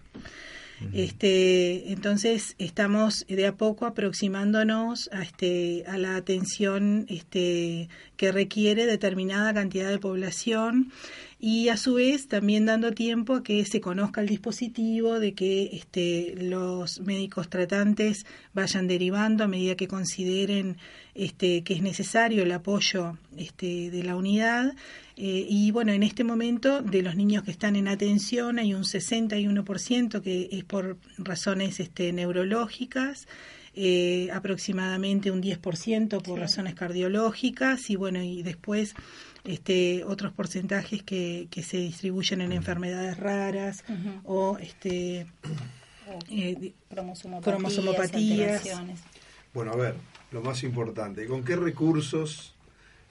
Este, 0.93 1.91
entonces 1.91 2.55
estamos 2.57 3.25
de 3.27 3.45
a 3.45 3.55
poco 3.55 3.85
aproximándonos 3.85 5.09
a, 5.11 5.23
este, 5.23 5.83
a 5.87 5.97
la 5.97 6.15
atención 6.15 7.05
este, 7.09 7.89
que 8.15 8.31
requiere 8.31 8.85
determinada 8.85 9.53
cantidad 9.53 9.89
de 9.89 9.99
población 9.99 10.93
y 11.41 11.69
a 11.69 11.77
su 11.77 11.93
vez 11.93 12.27
también 12.27 12.65
dando 12.65 12.91
tiempo 12.91 13.35
a 13.35 13.43
que 13.43 13.63
se 13.63 13.79
conozca 13.79 14.19
el 14.19 14.27
dispositivo, 14.27 15.21
de 15.21 15.33
que 15.33 15.69
este, 15.71 16.35
los 16.37 16.99
médicos 16.99 17.49
tratantes 17.49 18.25
vayan 18.53 18.87
derivando 18.87 19.45
a 19.45 19.47
medida 19.47 19.75
que 19.75 19.87
consideren 19.87 20.77
este, 21.15 21.63
que 21.63 21.75
es 21.75 21.81
necesario 21.81 22.43
el 22.43 22.51
apoyo 22.51 23.17
este, 23.37 23.89
de 23.89 24.03
la 24.03 24.17
unidad. 24.17 24.73
Eh, 25.15 25.45
y 25.49 25.71
bueno, 25.71 25.93
en 25.93 26.03
este 26.03 26.25
momento 26.25 26.81
de 26.81 27.01
los 27.01 27.15
niños 27.15 27.43
que 27.43 27.51
están 27.51 27.77
en 27.77 27.87
atención 27.87 28.59
hay 28.59 28.73
un 28.73 28.83
61% 28.83 30.21
que 30.21 30.49
es 30.51 30.65
por 30.65 30.97
razones 31.17 31.79
este, 31.79 32.11
neurológicas, 32.11 33.29
eh, 33.75 34.29
aproximadamente 34.33 35.31
un 35.31 35.41
10% 35.41 36.21
por 36.21 36.39
razones 36.39 36.75
cardiológicas 36.75 37.89
y 37.89 37.95
bueno, 37.95 38.21
y 38.21 38.43
después 38.43 38.95
este, 39.43 40.03
otros 40.03 40.33
porcentajes 40.33 41.03
que, 41.03 41.47
que 41.49 41.63
se 41.63 41.77
distribuyen 41.77 42.41
en 42.41 42.51
enfermedades 42.51 43.17
raras 43.17 43.83
o 44.23 44.57
este, 44.57 45.27
eh, 46.29 46.73
cromosomopatías. 46.89 48.63
Bueno, 49.53 49.71
a 49.71 49.75
ver, 49.75 49.95
lo 50.31 50.41
más 50.41 50.63
importante, 50.63 51.25
¿con 51.25 51.43
qué 51.43 51.55
recursos 51.55 52.55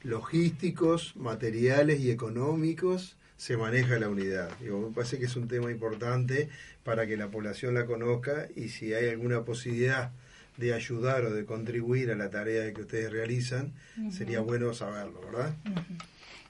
logísticos, 0.02 1.16
materiales 1.16 2.00
y 2.00 2.10
económicos 2.10 3.16
se 3.36 3.56
maneja 3.56 3.98
la 3.98 4.08
unidad. 4.08 4.50
Digo, 4.60 4.80
me 4.80 4.94
parece 4.94 5.18
que 5.18 5.26
es 5.26 5.36
un 5.36 5.48
tema 5.48 5.70
importante 5.70 6.48
para 6.82 7.06
que 7.06 7.16
la 7.16 7.28
población 7.28 7.74
la 7.74 7.86
conozca 7.86 8.48
y 8.56 8.68
si 8.68 8.94
hay 8.94 9.08
alguna 9.08 9.44
posibilidad 9.44 10.12
de 10.58 10.74
ayudar 10.74 11.24
o 11.24 11.30
de 11.30 11.46
contribuir 11.46 12.10
a 12.10 12.16
la 12.16 12.28
tarea 12.28 12.72
que 12.74 12.82
ustedes 12.82 13.10
realizan, 13.10 13.72
sería 14.10 14.40
bueno 14.40 14.74
saberlo, 14.74 15.20
¿verdad? 15.20 15.54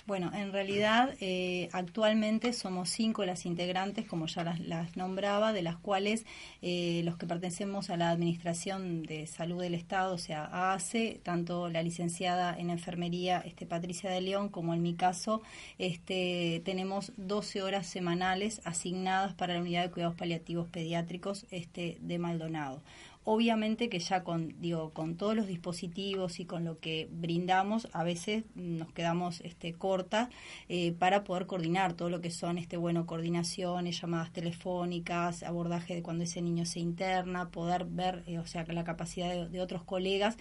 Bueno, 0.08 0.30
en 0.34 0.52
realidad 0.54 1.14
eh, 1.20 1.68
actualmente 1.72 2.54
somos 2.54 2.88
cinco 2.88 3.26
las 3.26 3.44
integrantes, 3.44 4.06
como 4.06 4.24
ya 4.24 4.56
las, 4.58 4.96
nombraba, 4.96 5.52
de 5.52 5.60
las 5.60 5.76
cuales 5.76 6.24
eh, 6.62 7.02
los 7.04 7.18
que 7.18 7.26
pertenecemos 7.26 7.90
a 7.90 7.98
la 7.98 8.08
Administración 8.08 9.02
de 9.02 9.26
Salud 9.26 9.60
del 9.60 9.74
Estado, 9.74 10.14
o 10.14 10.18
sea, 10.18 10.46
AACE, 10.46 11.20
tanto 11.22 11.68
la 11.68 11.82
licenciada 11.82 12.58
en 12.58 12.70
enfermería 12.70 13.42
este, 13.44 13.66
Patricia 13.66 14.08
de 14.08 14.22
León 14.22 14.48
como 14.48 14.72
en 14.72 14.80
mi 14.80 14.94
caso, 14.94 15.42
este, 15.76 16.62
tenemos 16.64 17.12
12 17.18 17.62
horas 17.62 17.86
semanales 17.86 18.62
asignadas 18.64 19.34
para 19.34 19.52
la 19.52 19.60
unidad 19.60 19.82
de 19.82 19.90
cuidados 19.90 20.16
paliativos 20.16 20.68
pediátricos 20.68 21.44
este, 21.50 21.98
de 22.00 22.18
Maldonado. 22.18 22.80
Obviamente 23.24 23.90
que 23.90 23.98
ya 23.98 24.24
con, 24.24 24.54
digo, 24.60 24.90
con 24.90 25.16
todos 25.16 25.36
los 25.36 25.46
dispositivos 25.46 26.40
y 26.40 26.46
con 26.46 26.64
lo 26.64 26.78
que 26.78 27.08
brindamos, 27.10 27.88
a 27.92 28.02
veces 28.02 28.44
nos 28.54 28.90
quedamos 28.92 29.42
este, 29.42 29.74
cortas 29.74 30.30
eh, 30.68 30.92
para 30.92 31.24
poder 31.24 31.46
coordinar 31.46 31.92
todo 31.92 32.08
lo 32.08 32.22
que 32.22 32.30
son, 32.30 32.56
este, 32.56 32.78
bueno, 32.78 33.04
coordinaciones, 33.04 34.00
llamadas 34.00 34.32
telefónicas, 34.32 35.42
abordaje 35.42 35.94
de 35.94 36.02
cuando 36.02 36.24
ese 36.24 36.40
niño 36.40 36.64
se 36.64 36.80
interna, 36.80 37.50
poder 37.50 37.84
ver, 37.84 38.24
eh, 38.26 38.38
o 38.38 38.46
sea, 38.46 38.64
la 38.68 38.84
capacidad 38.84 39.46
de 39.46 39.60
otros 39.60 39.82
colegas 39.84 40.38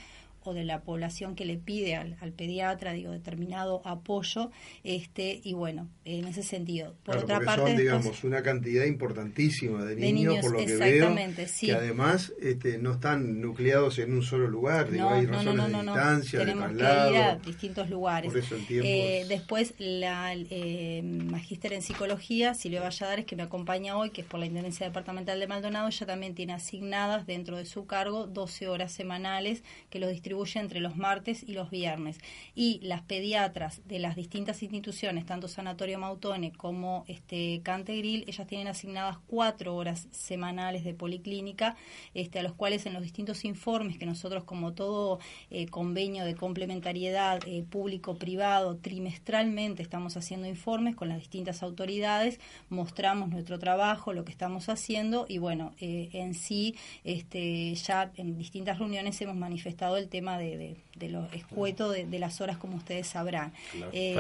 de 0.54 0.64
la 0.64 0.82
población 0.82 1.36
que 1.36 1.46
le 1.46 1.58
pide 1.58 1.96
al, 1.96 2.16
pediatra, 2.34 2.94
digo, 2.94 3.12
determinado 3.12 3.82
apoyo, 3.86 4.52
este, 4.84 5.42
y 5.44 5.54
bueno, 5.54 5.90
en 6.06 6.26
ese 6.28 6.44
sentido. 6.44 6.96
Por 7.04 7.18
otra 7.18 7.40
parte, 7.40 7.72
son, 7.72 7.78
digamos, 7.78 8.24
una 8.24 8.44
cantidad 8.44 8.86
importantísima 8.86 9.84
de 9.86 9.96
niños, 9.96 10.38
por 10.42 10.52
lo 10.52 10.66
que 10.66 10.76
veo, 10.76 11.16
que 11.60 11.74
además 11.74 12.34
este, 12.42 12.78
no 12.78 12.94
están 12.94 13.42
nucleados 13.42 14.00
en 14.00 14.14
un 14.14 14.24
solo 14.24 14.48
lugar, 14.48 14.92
digo, 14.92 15.10
hay 15.10 15.26
razones 15.26 15.72
de 15.72 15.82
distancia, 15.82 16.40
Tenemos 16.40 16.72
de 16.72 16.78
que 16.78 16.84
ir 16.84 17.18
a 17.18 17.36
distintos 17.38 17.90
lugares. 17.90 18.34
Eh, 18.70 19.26
después, 19.28 19.74
la 19.78 20.34
eh, 20.36 21.02
magíster 21.04 21.74
en 21.74 21.82
psicología, 21.82 22.54
Silvia 22.54 22.82
Valladares, 22.82 23.26
que 23.26 23.36
me 23.36 23.44
acompaña 23.44 23.98
hoy, 23.98 24.12
que 24.12 24.22
es 24.22 24.28
por 24.28 24.40
la 24.40 24.46
Intendencia 24.46 24.86
Departamental 24.86 25.40
de 25.40 25.48
Maldonado, 25.48 25.88
ella 25.88 26.06
también 26.06 26.36
tiene 26.36 26.54
asignadas 26.54 27.26
dentro 27.26 27.58
de 27.58 27.66
su 27.66 27.86
cargo 27.86 28.28
12 28.28 28.68
horas 28.68 28.92
semanales 28.92 29.64
que 29.90 30.00
los 30.00 30.10
distribuye 30.10 30.37
entre 30.56 30.80
los 30.80 30.96
martes 30.96 31.44
y 31.44 31.54
los 31.54 31.70
viernes. 31.70 32.20
Y 32.56 32.80
las 32.84 33.02
pediatras 33.02 33.82
de 33.88 34.00
las 34.00 34.16
distintas 34.16 34.62
instituciones, 34.64 35.26
tanto 35.26 35.48
Sanatorio 35.48 36.00
Mautone 36.00 36.52
como 36.52 37.06
este 37.08 37.62
Cantegril, 37.64 38.24
ellas 38.28 38.48
tienen 38.48 38.68
asignadas 38.68 39.18
cuatro 39.28 39.76
horas 39.76 40.08
semanales 40.12 40.84
de 40.84 40.94
policlínica, 40.94 41.76
este, 42.14 42.40
a 42.40 42.44
los 42.44 42.54
cuales 42.54 42.86
en 42.86 42.94
los 42.94 43.04
distintos 43.04 43.46
informes 43.46 43.98
que 43.98 44.06
nosotros, 44.06 44.44
como 44.44 44.74
todo 44.74 45.20
eh, 45.50 45.68
convenio 45.68 46.26
de 46.26 46.36
complementariedad 46.36 47.40
eh, 47.48 47.64
público-privado, 47.70 48.78
trimestralmente 48.78 49.82
estamos 49.82 50.18
haciendo 50.18 50.48
informes 50.48 50.96
con 50.96 51.10
las 51.10 51.20
distintas 51.20 51.64
autoridades, 51.64 52.40
mostramos 52.70 53.30
nuestro 53.30 53.60
trabajo, 53.60 54.14
lo 54.14 54.26
que 54.26 54.32
estamos 54.32 54.70
haciendo 54.70 55.26
y 55.28 55.38
bueno, 55.38 55.74
eh, 55.80 56.10
en 56.14 56.34
sí, 56.34 56.76
este, 57.04 57.74
ya 57.76 58.12
en 58.16 58.38
distintas 58.38 58.80
reuniones 58.80 59.20
hemos 59.22 59.36
manifestado 59.36 59.98
el 59.98 60.10
tema 60.10 60.27
tema 60.28 60.38
de, 60.38 60.76
de, 60.96 61.10
los 61.10 61.32
escuetos 61.34 61.94
de, 61.94 62.20
las 62.20 62.42
horas, 62.42 62.58
como 62.58 62.76
ustedes 62.76 63.08
sabrán. 63.08 63.54
Eh, 63.94 64.16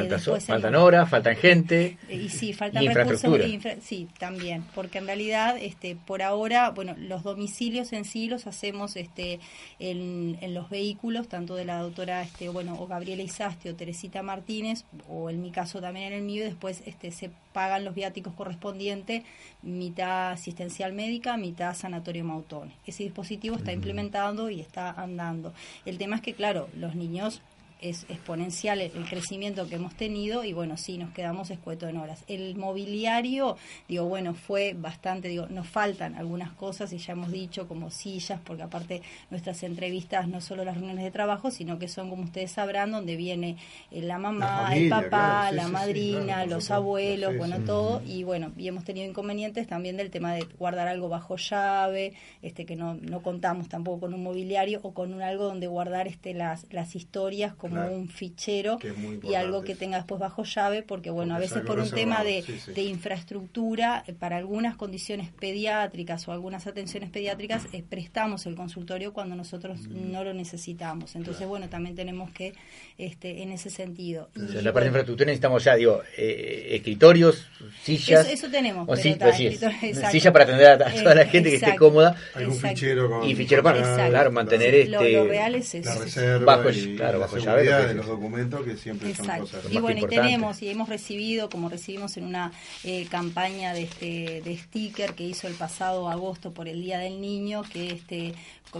faltan 0.46 0.76
horas, 0.76 1.10
faltan 1.10 1.36
gente. 1.36 1.98
Eh, 2.08 2.16
y 2.16 2.30
sí, 2.30 2.54
faltan 2.54 2.86
recursos. 2.86 3.38
sí, 3.82 4.08
también, 4.18 4.64
porque 4.74 5.00
en 5.00 5.08
realidad, 5.08 5.58
este, 5.60 5.96
por 5.96 6.22
ahora, 6.22 6.70
bueno, 6.70 6.96
los 6.98 7.24
domicilios 7.24 7.92
en 7.94 8.06
sí 8.06 8.28
los 8.28 8.48
hacemos 8.48 8.96
este, 8.96 9.40
en, 9.80 10.38
en 10.42 10.54
los 10.54 10.70
vehículos, 10.70 11.28
tanto 11.28 11.56
de 11.56 11.66
la 11.66 11.82
doctora, 11.82 12.24
este, 12.24 12.48
bueno, 12.50 12.78
o 12.80 12.88
Gabriela 12.88 13.24
Isasti 13.24 13.70
o 13.70 13.76
Teresita 13.76 14.24
Martínez, 14.24 14.86
o 15.10 15.30
en 15.30 15.42
mi 15.42 15.52
caso 15.52 15.82
también 15.82 16.08
en 16.08 16.14
el 16.14 16.22
mío, 16.22 16.46
después 16.46 16.84
este, 16.86 17.12
se 17.12 17.32
pagan 17.58 17.84
los 17.84 17.96
viáticos 17.96 18.34
correspondientes, 18.34 19.24
mitad 19.64 20.32
asistencial 20.34 20.94
médica, 20.94 21.38
mitad 21.38 21.76
sanatorio 21.76 22.24
Mautón. 22.24 22.72
Ese 22.86 23.02
dispositivo 23.02 23.56
está 23.56 23.72
implementado 23.72 24.52
y 24.52 24.62
está 24.62 24.92
andando. 24.92 25.54
El 25.84 25.97
tema 25.98 26.16
es 26.16 26.22
que, 26.22 26.34
claro, 26.34 26.70
los 26.75 26.96
niños 26.96 27.42
es 27.81 28.03
exponencial 28.10 28.81
el, 28.81 28.91
crecimiento 29.07 29.67
que 29.67 29.75
hemos 29.75 29.96
tenido 29.96 30.43
y 30.43 30.53
bueno, 30.53 30.77
sí, 30.77 30.98
nos 30.98 31.12
quedamos 31.12 31.50
escuetos 31.50 31.89
en 31.89 31.98
horas. 31.98 32.24
El 32.27 32.55
mobiliario, 32.55 33.57
digo, 33.88 34.05
bueno, 34.05 34.34
fue 34.34 34.74
bastante, 34.74 35.27
digo, 35.27 35.48
nos 35.48 35.67
faltan 35.67 36.15
algunas 36.15 36.51
cosas 36.51 36.91
y 36.93 36.98
ya 36.98 37.13
hemos 37.13 37.31
dicho 37.31 37.67
como 37.67 37.89
sillas, 37.89 38.39
porque 38.43 38.63
aparte 38.63 39.01
nuestras 39.29 39.63
entrevistas 39.63 40.27
no 40.27 40.41
solo 40.41 40.65
las 40.65 40.75
reuniones 40.75 41.03
de 41.03 41.12
trabajo, 41.12 41.51
sino 41.51 41.79
que 41.79 41.88
son, 41.88 42.10
como 42.10 42.24
ustedes 42.24 42.51
sabrán, 42.51 42.91
donde 42.91 43.15
viene 43.15 43.57
eh, 43.91 44.01
la 44.01 44.17
mamá, 44.17 44.75
el 44.75 44.89
papá, 44.89 45.51
la 45.51 45.67
madrina, 45.67 46.46
los 46.46 46.72
abuelos, 46.72 47.38
bueno, 47.38 47.60
todo, 47.60 48.01
y 48.05 48.24
bueno, 48.24 48.51
y 48.57 48.67
hemos 48.67 48.84
tenido 48.84 49.07
inconvenientes 49.07 49.67
también 49.67 49.98
del 49.98 50.10
tema 50.10 50.34
de 50.34 50.46
guardar 50.57 50.88
algo 50.88 51.10
bajo 51.10 51.38
llave, 51.38 52.13
este 52.41 52.65
que 52.65 52.75
no, 52.75 52.96
no 52.96 53.22
contamos 53.22 53.69
tampoco 53.69 54.01
con 54.01 54.13
un 54.13 54.24
mobiliario 54.24 54.79
o 54.84 54.93
con 54.93 55.13
un 55.13 55.22
algo 55.22 55.46
donde 55.46 55.67
guardar 55.67 56.07
este 56.07 56.34
las, 56.34 56.65
las 56.72 56.96
historias 56.96 57.53
como 57.70 57.88
un 57.88 58.10
fichero 58.10 58.80
y 59.24 59.34
algo 59.36 59.64
que 59.64 59.76
tenga 59.76 59.98
después 59.98 60.20
bajo 60.20 60.44
llave, 60.44 60.84
porque 60.84 61.10
bueno, 61.10 61.36
a 61.36 61.40
veces 61.40 61.62
por 61.64 61.80
un 61.80 61.90
tema 61.90 62.24
de, 62.24 62.44
infraestructura, 62.82 64.04
eh, 64.08 64.14
para 64.14 64.38
algunas 64.38 64.76
condiciones 64.76 65.30
pediátricas 65.32 66.28
o 66.28 66.32
algunas 66.32 66.68
atenciones 66.68 67.10
pediátricas, 67.10 67.66
eh, 67.74 67.84
prestamos 67.88 68.46
el 68.46 68.56
consultorio 68.56 69.14
cuando 69.14 69.36
nosotros 69.36 69.88
mm. 69.88 70.12
no 70.12 70.24
lo 70.24 70.34
necesitamos. 70.34 71.16
Entonces, 71.16 71.48
bueno, 71.48 71.70
también 71.70 71.96
tenemos 71.96 72.32
que, 72.32 72.54
este, 72.98 73.44
en 73.44 73.52
ese 73.52 73.70
sentido. 73.70 74.30
en 74.36 74.64
la 74.64 74.74
parte 74.74 74.86
de 74.86 74.88
infraestructura 74.88 75.26
necesitamos 75.28 75.64
ya, 75.64 75.76
digo, 75.76 76.02
eh, 76.18 76.70
escritorios, 76.72 77.48
sillas. 77.84 78.28
Eso, 78.30 78.50
tenemos. 78.50 78.88
Sillas 79.00 80.32
para 80.32 80.44
atender 80.44 80.68
a, 80.68 80.78
toda 80.78 81.16
la 81.16 81.26
gente 81.26 81.50
que 81.50 81.56
esté 81.58 81.76
cómoda. 81.76 82.16
fichero 82.62 83.26
Y 83.26 83.36
fichero 83.36 83.64
para, 83.64 84.10
claro, 84.10 84.32
mantener 84.32 84.74
este... 84.76 85.14
Lo, 85.14 85.26
real 85.26 85.56
es 85.56 85.76
eso. 85.76 86.46
bajo, 86.46 86.70
claro, 86.96 87.20
bajo 87.20 87.38
llave 87.38 87.57
de 87.66 87.94
los 87.94 88.06
documentos 88.06 88.64
que 88.64 88.78
siempre 88.78 89.14
son 89.16 89.28
cosas 89.40 89.64
y 89.70 89.80
bueno 89.80 90.02
y 90.02 90.08
tenemos 90.08 90.62
y 90.62 90.70
hemos 90.70 90.90
recibido 90.90 91.50
como 91.50 91.70
recibimos 91.70 92.18
en 92.18 92.26
una 92.26 92.52
eh, 92.84 93.08
campaña 93.10 93.74
de 93.74 93.84
este 93.84 94.42
de 94.42 94.58
sticker 94.58 95.14
que 95.14 95.24
hizo 95.24 95.48
el 95.48 95.54
pasado 95.56 96.10
agosto 96.10 96.54
por 96.54 96.68
el 96.68 96.82
día 96.82 97.00
del 97.00 97.22
niño 97.22 97.64
que 97.64 97.92
este 97.92 98.34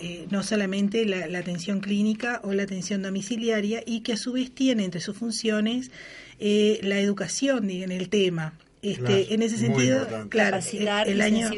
eh, 0.02 0.28
no 0.30 0.43
solamente 0.43 1.06
la, 1.06 1.38
atención 1.38 1.82
clínica 1.82 2.39
o 2.43 2.54
la 2.54 2.63
atención 2.63 3.02
domiciliaria 3.02 3.84
y 3.86 3.99
que 3.99 4.13
a 4.13 4.17
su 4.17 4.32
vez 4.32 4.49
tiene 4.52 4.86
entre 4.86 5.02
sus 5.02 5.17
funciones 5.17 5.91
eh, 6.39 6.80
la 6.84 6.99
educación 6.99 7.69
en 7.69 7.91
el 7.91 8.08
tema. 8.08 8.54
Este, 8.81 9.33
en 9.33 9.41
ese 9.41 9.57
sentido, 9.57 10.07
claro, 10.29 10.59
el, 10.73 11.21
año, 11.21 11.49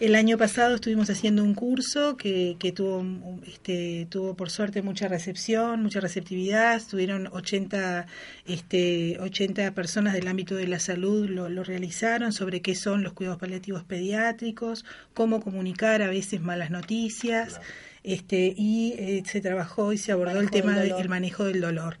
el 0.00 0.14
año 0.14 0.38
pasado 0.38 0.76
estuvimos 0.76 1.10
haciendo 1.10 1.44
un 1.44 1.54
curso 1.54 2.16
que, 2.16 2.56
que 2.58 2.72
tuvo, 2.72 3.04
este, 3.46 4.06
tuvo 4.08 4.34
por 4.34 4.48
suerte 4.48 4.80
mucha 4.80 5.06
recepción, 5.06 5.82
mucha 5.82 6.00
receptividad. 6.00 6.76
Estuvieron 6.76 7.28
80, 7.30 8.06
este, 8.46 9.18
80 9.20 9.72
personas 9.74 10.14
del 10.14 10.28
ámbito 10.28 10.54
de 10.54 10.66
la 10.66 10.80
salud 10.80 11.28
lo, 11.28 11.50
lo 11.50 11.62
realizaron 11.62 12.32
sobre 12.32 12.62
qué 12.62 12.74
son 12.74 13.02
los 13.02 13.12
cuidados 13.12 13.38
paliativos 13.38 13.84
pediátricos, 13.84 14.86
cómo 15.12 15.40
comunicar 15.40 16.00
a 16.00 16.08
veces 16.08 16.40
malas 16.40 16.70
noticias. 16.70 17.60
Este, 18.02 18.54
y 18.56 18.94
eh, 18.98 19.22
se 19.26 19.40
trabajó 19.40 19.92
y 19.92 19.98
se 19.98 20.12
abordó 20.12 20.40
el 20.40 20.50
tema 20.50 20.78
del 20.78 21.08
manejo 21.08 21.44
del 21.44 21.60
dolor. 21.60 21.98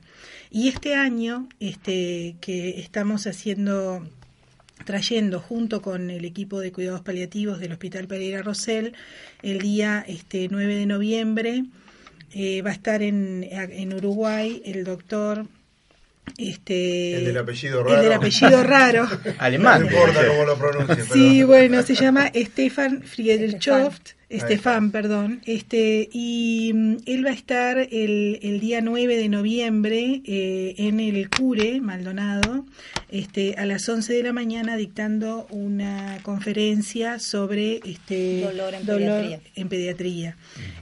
Y 0.50 0.68
este 0.68 0.94
año 0.94 1.48
este, 1.60 2.36
que 2.40 2.80
estamos 2.80 3.26
haciendo 3.26 4.06
trayendo 4.84 5.40
junto 5.40 5.82
con 5.82 6.08
el 6.08 6.24
equipo 6.24 6.58
de 6.58 6.72
cuidados 6.72 7.02
paliativos 7.02 7.60
del 7.60 7.72
Hospital 7.72 8.06
Pereira 8.06 8.40
Rosell 8.40 8.94
el 9.42 9.58
día 9.60 10.02
este 10.08 10.48
9 10.50 10.74
de 10.74 10.86
noviembre 10.86 11.64
eh, 12.32 12.62
va 12.62 12.70
a 12.70 12.72
estar 12.72 13.02
en, 13.02 13.46
en 13.50 13.92
Uruguay 13.92 14.62
el 14.64 14.84
doctor 14.84 15.46
este, 16.38 17.16
el 17.16 17.24
del 17.26 17.38
apellido 17.38 17.82
raro. 17.82 17.96
El 17.96 18.02
del 18.02 18.12
apellido 18.12 18.62
raro. 18.64 19.08
Alemán. 19.38 19.82
No 19.82 19.90
importa 19.90 20.26
cómo 20.26 20.44
lo 20.44 20.56
pronuncie. 20.56 21.04
Sí, 21.12 21.42
bueno, 21.42 21.82
se 21.82 21.94
llama 21.94 22.30
Stefan 22.34 23.02
Friedelschoft 23.02 24.12
Estefan, 24.30 24.92
perdón, 24.92 25.42
este, 25.44 26.08
y 26.12 26.70
mm, 26.72 26.96
él 27.06 27.26
va 27.26 27.30
a 27.30 27.34
estar 27.34 27.78
el, 27.78 28.38
el 28.42 28.60
día 28.60 28.80
9 28.80 29.16
de 29.16 29.28
noviembre 29.28 30.22
eh, 30.24 30.74
en 30.78 31.00
el 31.00 31.28
Cure, 31.28 31.80
Maldonado, 31.80 32.64
este, 33.10 33.56
a 33.58 33.66
las 33.66 33.88
11 33.88 34.12
de 34.12 34.22
la 34.22 34.32
mañana 34.32 34.76
dictando 34.76 35.48
una 35.50 36.18
conferencia 36.22 37.18
sobre 37.18 37.80
este, 37.84 38.42
dolor 38.42 39.40
en 39.56 39.68
pediatría. 39.68 40.36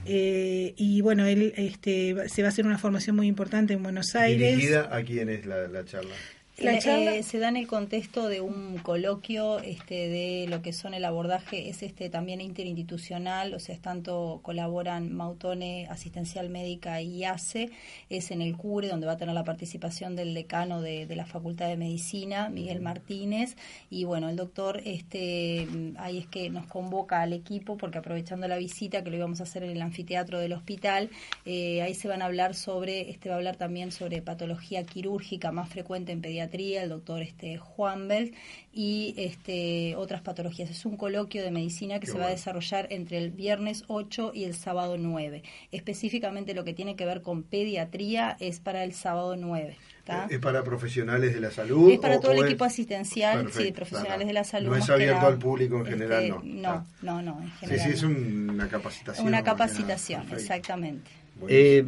Eh, 0.05 0.75
y 0.77 1.01
bueno, 1.01 1.25
él 1.25 1.53
este, 1.57 2.15
se 2.29 2.43
va 2.43 2.49
a 2.49 2.51
hacer 2.51 2.67
una 2.67 2.77
formación 2.77 3.15
muy 3.15 3.25
importante 3.25 3.73
en 3.73 3.81
Buenos 3.81 4.15
Aires. 4.15 4.57
¿Dirigida 4.57 4.95
a 4.95 5.01
quién 5.01 5.27
es 5.27 5.47
la, 5.47 5.67
la 5.67 5.83
charla? 5.85 6.13
Eh, 6.61 7.23
se 7.23 7.39
da 7.39 7.47
en 7.47 7.57
el 7.57 7.67
contexto 7.67 8.27
de 8.27 8.41
un 8.41 8.77
coloquio 8.79 9.59
este, 9.59 10.09
de 10.09 10.45
lo 10.49 10.61
que 10.61 10.73
son 10.73 10.93
el 10.93 11.05
abordaje, 11.05 11.69
es 11.69 11.83
este 11.83 12.09
también 12.09 12.41
interinstitucional, 12.41 13.53
o 13.53 13.59
sea, 13.59 13.75
es 13.75 13.81
tanto 13.81 14.41
colaboran 14.43 15.13
Mautone, 15.13 15.87
Asistencial 15.89 16.49
Médica 16.49 17.01
y 17.01 17.23
ACE, 17.23 17.71
es 18.09 18.31
en 18.31 18.41
el 18.41 18.57
CURE, 18.57 18.89
donde 18.89 19.07
va 19.07 19.13
a 19.13 19.17
tener 19.17 19.35
la 19.35 19.45
participación 19.45 20.15
del 20.15 20.33
decano 20.33 20.81
de, 20.81 21.07
la 21.15 21.25
Facultad 21.25 21.67
de 21.67 21.77
Medicina, 21.77 22.49
Miguel 22.49 22.81
Martínez, 22.81 23.55
y 23.89 24.03
bueno, 24.03 24.29
el 24.29 24.35
doctor, 24.35 24.81
este, 24.85 25.67
ahí 25.97 26.17
es 26.17 26.27
que 26.27 26.49
nos 26.49 26.65
convoca 26.67 27.21
al 27.21 27.33
equipo, 27.33 27.77
porque 27.77 27.99
aprovechando 27.99 28.47
la 28.47 28.57
visita 28.57 29.03
que 29.03 29.09
lo 29.09 29.17
íbamos 29.17 29.39
a 29.39 29.43
hacer 29.43 29.63
en 29.63 29.71
el 29.71 29.81
anfiteatro 29.81 30.39
del 30.39 30.53
hospital, 30.53 31.09
eh, 31.45 31.81
ahí 31.81 31.93
se 31.93 32.07
van 32.07 32.21
a 32.21 32.25
hablar 32.25 32.53
sobre, 32.53 33.09
este 33.09 33.29
va 33.29 33.35
a 33.35 33.37
hablar 33.37 33.55
también 33.55 33.91
sobre 33.91 34.21
patología 34.21 34.83
quirúrgica 34.83 35.51
más 35.51 35.69
frecuente 35.69 36.11
en 36.11 36.21
pediatría 36.21 36.48
el 36.53 36.89
doctor 36.89 37.21
este, 37.21 37.57
Juan 37.57 38.07
Bell, 38.07 38.33
y 38.71 39.13
este, 39.17 39.95
otras 39.95 40.21
patologías. 40.21 40.69
Es 40.69 40.85
un 40.85 40.97
coloquio 40.97 41.43
de 41.43 41.51
medicina 41.51 41.99
que 41.99 42.07
se 42.07 42.17
va 42.17 42.27
a 42.27 42.29
desarrollar 42.29 42.87
entre 42.91 43.17
el 43.17 43.31
viernes 43.31 43.83
8 43.87 44.31
y 44.33 44.43
el 44.43 44.53
sábado 44.53 44.97
9. 44.97 45.43
Específicamente 45.71 46.53
lo 46.53 46.63
que 46.63 46.73
tiene 46.73 46.95
que 46.95 47.05
ver 47.05 47.21
con 47.21 47.43
pediatría 47.43 48.37
es 48.39 48.59
para 48.59 48.83
el 48.83 48.93
sábado 48.93 49.35
9. 49.35 49.77
Eh, 50.09 50.27
¿Es 50.31 50.39
para 50.39 50.63
profesionales 50.63 51.33
de 51.33 51.39
la 51.39 51.51
salud? 51.51 51.91
Es 51.91 51.99
para 51.99 52.19
todo 52.19 52.31
el 52.31 52.43
equipo 52.45 52.65
asistencial, 52.65 53.51
sí, 53.51 53.71
profesionales 53.71 54.27
de 54.27 54.33
la 54.33 54.43
salud. 54.43 54.69
No 54.69 54.75
es 54.75 54.89
abierto 54.89 55.27
al 55.27 55.37
público 55.37 55.77
en 55.77 55.85
general, 55.85 56.23
este, 56.23 56.39
no. 56.43 56.85
No, 57.01 57.21
no, 57.21 57.41
en 57.41 57.51
general. 57.51 57.85
Sí, 57.85 57.91
sí, 57.91 57.97
es 57.97 58.03
una 58.03 58.67
capacitación. 58.67 59.27
Una 59.27 59.43
capacitación, 59.43 60.27
exactamente. 60.31 61.11
Eh, 61.47 61.85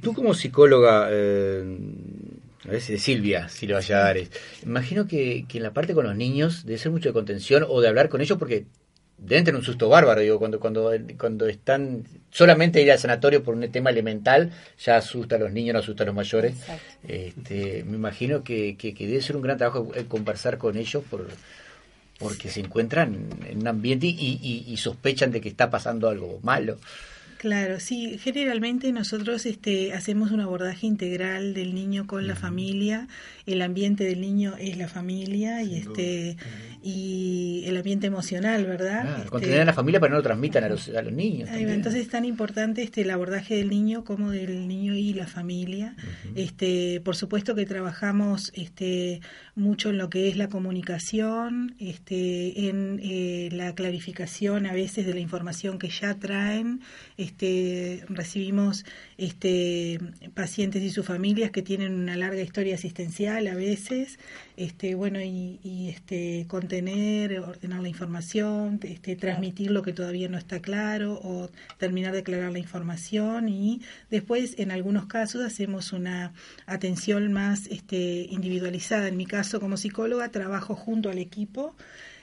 tú 0.00 0.14
como 0.14 0.34
psicóloga, 0.34 1.08
eh, 1.10 1.78
a 2.64 2.70
veces 2.70 3.02
Silvia, 3.02 3.48
Silvia 3.48 3.76
Valladares. 3.76 4.30
Imagino 4.64 5.06
que, 5.06 5.44
que, 5.48 5.58
en 5.58 5.64
la 5.64 5.72
parte 5.72 5.94
con 5.94 6.04
los 6.04 6.16
niños 6.16 6.64
debe 6.64 6.78
ser 6.78 6.90
mucho 6.90 7.08
de 7.08 7.12
contención 7.12 7.64
o 7.68 7.80
de 7.80 7.88
hablar 7.88 8.08
con 8.08 8.20
ellos 8.20 8.38
porque 8.38 8.66
deben 9.18 9.44
tener 9.44 9.58
un 9.58 9.64
susto 9.64 9.88
bárbaro, 9.88 10.20
digo, 10.20 10.38
cuando, 10.38 10.60
cuando, 10.60 10.92
cuando 11.18 11.46
están 11.46 12.04
solamente 12.30 12.80
ir 12.80 12.90
al 12.92 12.98
sanatorio 12.98 13.42
por 13.42 13.54
un 13.54 13.68
tema 13.70 13.90
elemental, 13.90 14.52
ya 14.78 14.96
asusta 14.96 15.36
a 15.36 15.38
los 15.38 15.52
niños, 15.52 15.74
no 15.74 15.80
asusta 15.80 16.04
a 16.04 16.06
los 16.06 16.14
mayores. 16.14 16.54
Este, 17.06 17.84
me 17.84 17.96
imagino 17.96 18.42
que, 18.44 18.76
que, 18.76 18.92
debe 18.92 19.20
ser 19.20 19.36
un 19.36 19.42
gran 19.42 19.58
trabajo 19.58 19.90
conversar 20.08 20.58
con 20.58 20.76
ellos 20.76 21.02
por, 21.10 21.26
porque 22.18 22.48
se 22.48 22.60
encuentran 22.60 23.28
en 23.48 23.58
un 23.58 23.68
ambiente 23.68 24.06
y, 24.06 24.64
y 24.66 24.76
sospechan 24.76 25.32
de 25.32 25.40
que 25.40 25.48
está 25.48 25.68
pasando 25.68 26.08
algo 26.08 26.38
malo. 26.42 26.78
Claro, 27.38 27.78
sí, 27.78 28.18
generalmente 28.18 28.90
nosotros 28.92 29.46
este, 29.46 29.92
hacemos 29.92 30.32
un 30.32 30.40
abordaje 30.40 30.88
integral 30.88 31.54
del 31.54 31.72
niño 31.72 32.08
con 32.08 32.26
la 32.26 32.34
familia, 32.34 33.06
el 33.46 33.62
ambiente 33.62 34.02
del 34.02 34.20
niño 34.20 34.56
es 34.58 34.76
la 34.76 34.88
familia 34.88 35.62
y 35.62 35.76
este 35.76 36.36
y 36.82 37.62
el 37.66 37.76
ambiente 37.76 38.08
emocional, 38.08 38.66
¿verdad? 38.66 39.02
Claro, 39.02 39.16
este, 39.18 39.30
contener 39.30 39.60
a 39.60 39.64
la 39.66 39.72
familia 39.72 40.00
para 40.00 40.10
no 40.10 40.16
lo 40.16 40.22
transmitan 40.22 40.64
a 40.64 40.68
los, 40.68 40.88
a 40.88 41.00
los 41.00 41.12
niños. 41.12 41.48
entonces 41.52 42.02
es 42.02 42.08
tan 42.08 42.24
importante 42.24 42.82
este 42.82 43.02
el 43.02 43.10
abordaje 43.10 43.54
del 43.54 43.70
niño 43.70 44.04
como 44.04 44.30
del 44.32 44.66
niño 44.66 44.94
y 44.94 45.14
la 45.14 45.28
familia. 45.28 45.94
Este, 46.34 47.00
por 47.04 47.14
supuesto 47.14 47.54
que 47.54 47.66
trabajamos 47.66 48.50
este 48.54 49.20
mucho 49.54 49.90
en 49.90 49.98
lo 49.98 50.10
que 50.10 50.28
es 50.28 50.36
la 50.36 50.48
comunicación, 50.48 51.74
este, 51.78 52.68
en 52.68 53.00
eh, 53.02 53.48
la 53.52 53.74
clarificación 53.74 54.66
a 54.66 54.72
veces 54.72 55.06
de 55.06 55.14
la 55.14 55.20
información 55.20 55.78
que 55.78 55.88
ya 55.88 56.14
traen. 56.14 56.80
Este, 57.16 57.27
recibimos 58.08 58.84
este, 59.16 59.98
pacientes 60.34 60.82
y 60.82 60.90
sus 60.90 61.06
familias 61.06 61.50
que 61.50 61.62
tienen 61.62 61.94
una 61.94 62.16
larga 62.16 62.42
historia 62.42 62.74
asistencial 62.74 63.46
a 63.46 63.54
veces, 63.54 64.18
este, 64.56 64.94
bueno, 64.94 65.20
y, 65.20 65.60
y 65.62 65.88
este, 65.88 66.46
contener, 66.48 67.40
ordenar 67.40 67.82
la 67.82 67.88
información, 67.88 68.80
este, 68.82 69.16
transmitir 69.16 69.70
lo 69.70 69.82
que 69.82 69.92
todavía 69.92 70.28
no 70.28 70.38
está 70.38 70.60
claro 70.60 71.20
o 71.22 71.50
terminar 71.78 72.12
de 72.12 72.20
aclarar 72.20 72.52
la 72.52 72.58
información 72.58 73.48
y 73.48 73.82
después 74.10 74.54
en 74.58 74.70
algunos 74.70 75.06
casos 75.06 75.44
hacemos 75.44 75.92
una 75.92 76.32
atención 76.66 77.32
más 77.32 77.66
este, 77.66 78.26
individualizada. 78.30 79.08
En 79.08 79.16
mi 79.16 79.26
caso, 79.26 79.60
como 79.60 79.76
psicóloga 79.76 80.30
trabajo 80.30 80.74
junto 80.74 81.10
al 81.10 81.18
equipo, 81.18 81.74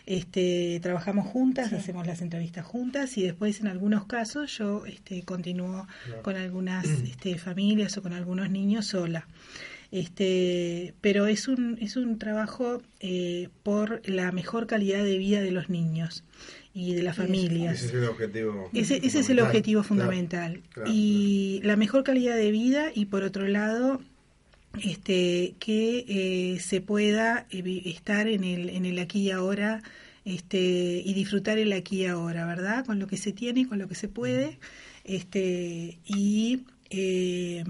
este, 0.06 0.80
trabajamos 0.82 1.28
juntas, 1.28 1.74
hacemos 1.74 2.06
las 2.06 2.22
entrevistas 2.22 2.66
juntas 2.66 3.18
y 3.18 3.24
después 3.24 3.60
en 3.60 3.68
algunos 3.68 4.06
casos 4.06 4.56
yo 4.58 4.86
este, 4.86 5.24
continúo 5.24 5.88
con 6.22 6.36
algunas 6.36 6.86
este, 6.86 7.38
familias 7.38 7.98
o 7.98 8.04
con 8.04 8.14
algunos 8.14 8.50
niños 8.50 8.88
sola. 8.88 9.28
Este, 9.92 10.94
pero 11.02 11.28
es 11.28 11.48
un, 11.48 11.78
es 11.80 11.96
un 11.96 12.20
trabajo 12.20 12.82
eh, 13.00 13.50
por 13.64 14.02
la 14.08 14.32
mejor 14.32 14.68
calidad 14.68 15.04
de 15.04 15.18
vida 15.18 15.42
de 15.42 15.52
los 15.52 15.70
niños 15.70 16.24
y 16.74 16.94
de 16.96 17.04
las 17.04 17.16
familias. 17.16 17.76
Ese 17.76 17.86
es 17.86 17.94
el 17.94 18.10
objetivo. 18.10 18.70
Ese, 18.74 18.98
es 18.98 19.30
el 19.30 19.40
objetivo 19.40 19.84
fundamental. 19.84 20.62
y 20.86 21.62
la 21.64 21.78
mejor 21.78 22.04
calidad 22.04 22.36
de 22.36 22.52
vida 22.52 22.92
y 22.94 23.06
por 23.06 23.24
otro 23.24 23.48
lado 23.48 24.02
este, 24.84 25.56
que 25.60 26.06
eh, 26.08 26.60
se 26.60 26.82
pueda 26.82 27.48
estar 27.50 28.28
en 28.28 28.44
el, 28.44 28.70
en 28.70 28.86
el 28.86 29.00
aquí 29.00 29.22
y 29.22 29.32
ahora 29.32 29.82
este, 30.26 31.02
y 31.06 31.14
disfrutar 31.14 31.58
el 31.58 31.72
aquí 31.74 32.04
y 32.04 32.06
ahora, 32.08 32.46
¿verdad? 32.46 32.86
Con 32.86 33.00
lo 33.00 33.08
que 33.08 33.18
se 33.18 33.32
tiene 33.32 33.62
y 33.62 33.66
con 33.66 33.80
lo 33.80 33.88
que 33.88 33.96
se 33.96 34.08
puede, 34.08 34.60
este, 35.04 36.00
y 36.06 36.64
eh, 36.90 37.64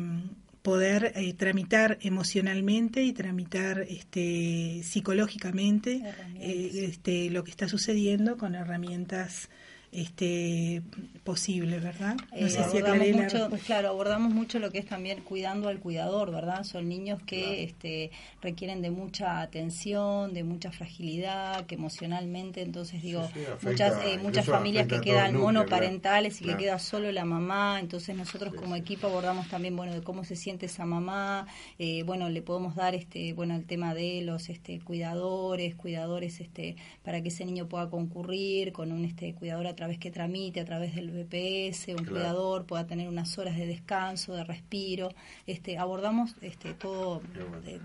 poder 0.62 1.12
eh, 1.16 1.34
tramitar 1.34 1.98
emocionalmente 2.02 3.04
y 3.04 3.14
tramitar 3.14 3.86
este, 3.88 4.82
psicológicamente 4.84 6.02
este, 6.40 7.30
lo 7.30 7.44
que 7.44 7.52
está 7.52 7.68
sucediendo 7.68 8.38
con 8.38 8.56
herramientas 8.56 9.50
este 9.96 10.82
posible, 11.24 11.80
¿verdad? 11.80 12.18
No 12.40 12.50
sé 12.50 12.64
si 12.70 12.78
abordamos 12.78 13.08
mucho, 13.14 13.50
claro, 13.66 13.90
abordamos 13.90 14.34
mucho 14.34 14.60
lo 14.60 14.72
que 14.72 14.80
es 14.80 14.86
también 14.86 15.22
cuidando 15.22 15.70
al 15.70 15.80
cuidador, 15.80 16.32
¿verdad? 16.32 16.64
Son 16.64 16.88
niños 16.88 17.22
que 17.26 17.64
este, 17.64 18.12
requieren 18.42 18.82
de 18.82 18.92
mucha 18.92 19.42
atención, 19.42 20.34
de 20.34 20.44
mucha 20.44 20.72
fragilidad, 20.72 21.66
que 21.66 21.76
emocionalmente, 21.76 22.62
entonces 22.62 23.02
digo, 23.02 23.28
muchas 23.62 23.96
eh, 24.06 24.20
muchas 24.22 24.46
familias 24.46 24.88
que 24.88 25.00
quedan 25.00 25.36
monoparentales 25.38 26.42
y 26.42 26.46
que 26.46 26.58
queda 26.58 26.78
solo 26.78 27.12
la 27.12 27.26
mamá, 27.26 27.80
entonces 27.80 28.16
nosotros 28.16 28.54
como 28.54 28.76
equipo 28.76 29.08
abordamos 29.08 29.48
también, 29.48 29.76
bueno, 29.76 29.94
de 29.94 30.04
cómo 30.04 30.26
se 30.26 30.36
siente 30.36 30.66
esa 30.66 30.86
mamá, 30.86 31.48
eh, 31.80 32.04
bueno, 32.04 32.30
le 32.30 32.42
podemos 32.42 32.76
dar 32.76 32.96
este, 32.96 33.34
bueno, 33.34 33.56
el 33.56 33.66
tema 33.66 33.94
de 33.94 34.22
los 34.22 34.50
este 34.50 34.80
cuidadores, 34.80 35.74
cuidadores 35.76 36.42
este 36.42 36.76
para 37.04 37.22
que 37.22 37.30
ese 37.30 37.46
niño 37.46 37.68
pueda 37.68 37.90
concurrir 37.90 38.74
con 38.74 38.92
un 38.92 39.06
este 39.06 39.34
cuidador 39.34 39.68
a 39.68 39.76
vez 39.88 40.00
que 40.00 40.12
tramite 40.12 40.60
a 40.62 40.66
través 40.66 40.96
del 40.96 41.12
BPS, 41.12 41.90
un 41.90 42.06
cuidador 42.06 42.66
pueda 42.66 42.86
tener 42.86 43.08
unas 43.08 43.38
horas 43.38 43.58
de 43.58 43.66
descanso, 43.66 44.34
de 44.34 44.44
respiro. 44.44 45.10
Este, 45.48 45.78
abordamos 45.78 46.36
este, 46.42 46.74
todo 46.74 47.22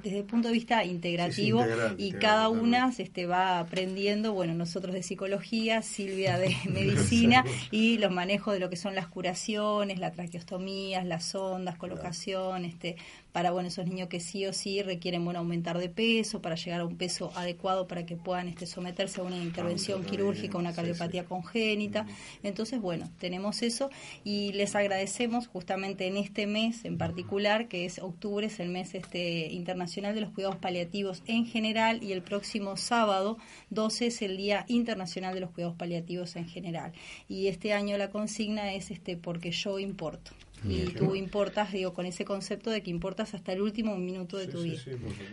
desde 0.03 0.19
el 0.19 0.25
punto 0.25 0.49
de 0.49 0.55
vista 0.55 0.85
integrativo 0.85 1.65
y 1.97 2.13
cada 2.13 2.49
una 2.49 2.93
este, 2.97 3.27
va 3.27 3.59
aprendiendo, 3.59 4.33
bueno, 4.33 4.55
nosotros 4.55 4.95
de 4.95 5.03
psicología, 5.03 5.83
Silvia 5.83 6.39
de 6.39 6.57
medicina 6.71 7.45
y 7.71 7.99
los 7.99 8.11
manejos 8.11 8.55
de 8.55 8.61
lo 8.61 8.71
que 8.71 8.77
son 8.77 8.95
las 8.95 9.07
curaciones, 9.07 9.99
las 9.99 10.15
traqueostomías, 10.15 11.05
las 11.07 11.35
ondas, 11.35 11.77
colocación, 11.77 12.65
este, 12.65 12.97
para 13.33 13.51
bueno 13.51 13.69
esos 13.69 13.87
niños 13.87 14.09
que 14.09 14.21
sí 14.21 14.47
o 14.47 14.53
sí 14.53 14.83
requieren 14.83 15.25
bueno 15.25 15.41
aumentar 15.41 15.79
de 15.79 15.89
peso 15.89 16.43
para 16.43 16.57
llegar 16.57 16.81
a 16.81 16.85
un 16.85 16.97
peso 16.97 17.33
adecuado 17.35 17.87
para 17.87 18.07
que 18.07 18.17
puedan 18.17 18.49
este 18.49 18.67
someterse 18.67 19.21
a 19.21 19.25
una 19.25 19.37
intervención 19.37 20.05
quirúrgica 20.05 20.59
una 20.59 20.73
cardiopatía 20.73 21.25
congénita. 21.25 22.07
Entonces 22.43 22.81
bueno 22.81 23.11
tenemos 23.19 23.63
eso 23.63 23.91
y 24.25 24.53
les 24.53 24.75
agradecemos 24.75 25.47
justamente 25.49 26.07
en 26.07 26.17
este 26.17 26.47
mes 26.47 26.85
en 26.85 26.99
particular 26.99 27.69
que 27.69 27.85
es 27.85 27.99
octubre 27.99 28.47
es 28.47 28.61
el 28.61 28.69
mes 28.69 28.95
este 28.95 29.53
internacional 29.53 30.15
de 30.15 30.23
los 30.23 30.31
cuidados 30.31 30.57
paliativos 30.57 31.23
en 31.27 31.47
general 31.47 32.03
y 32.03 32.13
el 32.13 32.23
próximo 32.23 32.77
sábado 32.77 33.39
12 33.71 34.07
es 34.07 34.23
el 34.23 34.37
día 34.37 34.65
internacional 34.69 35.35
de 35.35 35.41
los 35.41 35.51
cuidados 35.51 35.77
paliativos 35.77 36.37
en 36.37 36.49
general. 36.49 36.93
Y 37.29 37.47
este 37.49 37.73
año 37.73 37.97
la 37.99 38.11
consigna 38.11 38.73
es 38.75 38.91
este 38.91 39.17
porque 39.17 39.51
yo 39.51 39.79
importo 39.79 40.33
y 40.65 40.87
tú 40.93 41.15
importas, 41.15 41.73
digo, 41.73 41.95
con 41.95 42.07
ese 42.07 42.25
concepto 42.25 42.71
de 42.71 42.83
que 42.83 42.91
importas 42.91 43.35
hasta 43.35 43.53
el 43.53 43.63
último 43.63 43.97
minuto 43.97 44.37
de 44.37 44.47
tu 44.47 44.63
vida. 44.63 44.81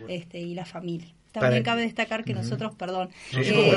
este, 0.08 0.40
y 0.40 0.54
la 0.54 0.64
familia. 0.64 1.14
También 1.32 1.62
cabe 1.62 1.82
destacar 1.82 2.24
que 2.24 2.32
nosotros, 2.32 2.74
perdón, 2.74 3.10
eh, 3.36 3.72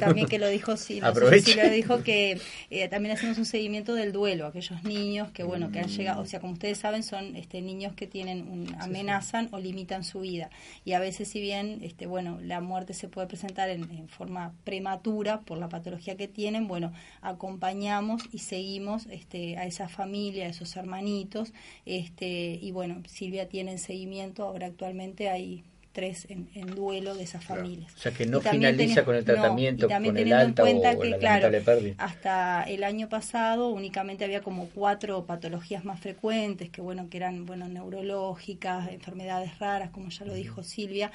también 0.00 0.26
que 0.26 0.38
lo 0.38 0.48
dijo 0.48 0.76
sí, 0.76 1.00
lo 1.00 1.70
dijo 1.70 2.02
que 2.02 2.40
eh, 2.70 2.88
también 2.88 3.14
hacemos 3.16 3.38
un 3.38 3.44
seguimiento 3.44 3.94
del 3.94 4.12
duelo, 4.12 4.46
aquellos 4.46 4.82
niños 4.82 5.30
que 5.30 5.44
bueno, 5.44 5.70
que 5.70 5.78
han 5.78 5.88
llegado, 5.88 6.22
o 6.22 6.26
sea, 6.26 6.40
como 6.40 6.54
ustedes 6.54 6.78
saben, 6.78 7.02
son 7.02 7.36
este 7.36 7.62
niños 7.62 7.94
que 7.94 8.06
tienen 8.06 8.48
un, 8.48 8.74
amenazan 8.80 9.48
o 9.52 9.58
limitan 9.58 10.02
su 10.02 10.20
vida. 10.20 10.50
Y 10.84 10.92
a 10.92 10.98
veces 10.98 11.28
si 11.28 11.40
bien 11.40 11.80
este 11.82 12.06
bueno, 12.06 12.38
la 12.42 12.60
muerte 12.60 12.94
se 12.94 13.08
puede 13.08 13.28
presentar 13.28 13.68
en, 13.70 13.82
en 13.90 14.08
forma 14.08 14.52
prematura 14.64 15.40
por 15.40 15.58
la 15.58 15.68
patología 15.68 16.16
que 16.16 16.26
tienen, 16.26 16.66
bueno, 16.66 16.92
acompañamos 17.22 18.22
y 18.32 18.38
seguimos 18.38 19.06
este 19.06 19.56
a 19.56 19.66
esa 19.66 19.88
familia, 19.88 20.46
a 20.46 20.48
esos 20.48 20.76
hermanitos, 20.76 21.52
este 21.86 22.58
y 22.60 22.72
bueno, 22.72 23.02
Silvia 23.06 23.48
tiene 23.48 23.72
en 23.72 23.78
seguimiento, 23.78 24.42
ahora 24.42 24.66
actualmente 24.66 25.28
hay 25.28 25.64
estrés, 26.02 26.26
en, 26.54 26.74
duelo 26.74 27.14
de 27.14 27.24
esas 27.24 27.44
familias. 27.44 27.92
O 27.94 27.98
sea, 27.98 28.12
que 28.12 28.26
no 28.26 28.40
finaliza 28.40 29.04
con 29.04 29.16
el 29.16 29.24
tratamiento, 29.24 29.88
con 29.88 30.16
el 30.16 30.32
alta 30.32 30.68
en 30.68 30.80
cuenta 30.80 30.98
que, 30.98 31.16
claro, 31.18 31.50
hasta 31.98 32.62
el 32.64 32.84
año 32.84 33.08
pasado 33.08 33.68
únicamente 33.68 34.24
había 34.24 34.42
como 34.42 34.68
cuatro 34.68 35.24
patologías 35.24 35.84
más 35.84 36.00
frecuentes, 36.00 36.70
que 36.70 36.80
bueno, 36.80 37.08
que 37.08 37.16
eran 37.16 37.46
bueno 37.46 37.68
neurológicas, 37.68 38.90
enfermedades 38.90 39.58
raras, 39.58 39.90
como 39.90 40.10
ya 40.10 40.24
lo 40.24 40.34
dijo 40.34 40.62
Silvia, 40.62 41.10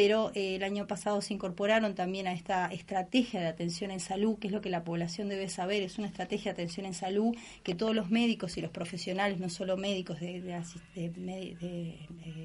pero 0.00 0.32
eh, 0.34 0.54
el 0.56 0.62
año 0.62 0.86
pasado 0.86 1.20
se 1.20 1.34
incorporaron 1.34 1.94
también 1.94 2.26
a 2.26 2.32
esta 2.32 2.68
estrategia 2.68 3.38
de 3.38 3.48
atención 3.48 3.90
en 3.90 4.00
salud, 4.00 4.38
que 4.38 4.46
es 4.46 4.52
lo 4.54 4.62
que 4.62 4.70
la 4.70 4.82
población 4.82 5.28
debe 5.28 5.50
saber, 5.50 5.82
es 5.82 5.98
una 5.98 6.06
estrategia 6.06 6.54
de 6.54 6.62
atención 6.62 6.86
en 6.86 6.94
salud 6.94 7.36
que 7.62 7.74
todos 7.74 7.94
los 7.94 8.08
médicos 8.08 8.56
y 8.56 8.62
los 8.62 8.70
profesionales, 8.70 9.38
no 9.40 9.50
solo 9.50 9.76
médicos 9.76 10.18
de, 10.20 10.40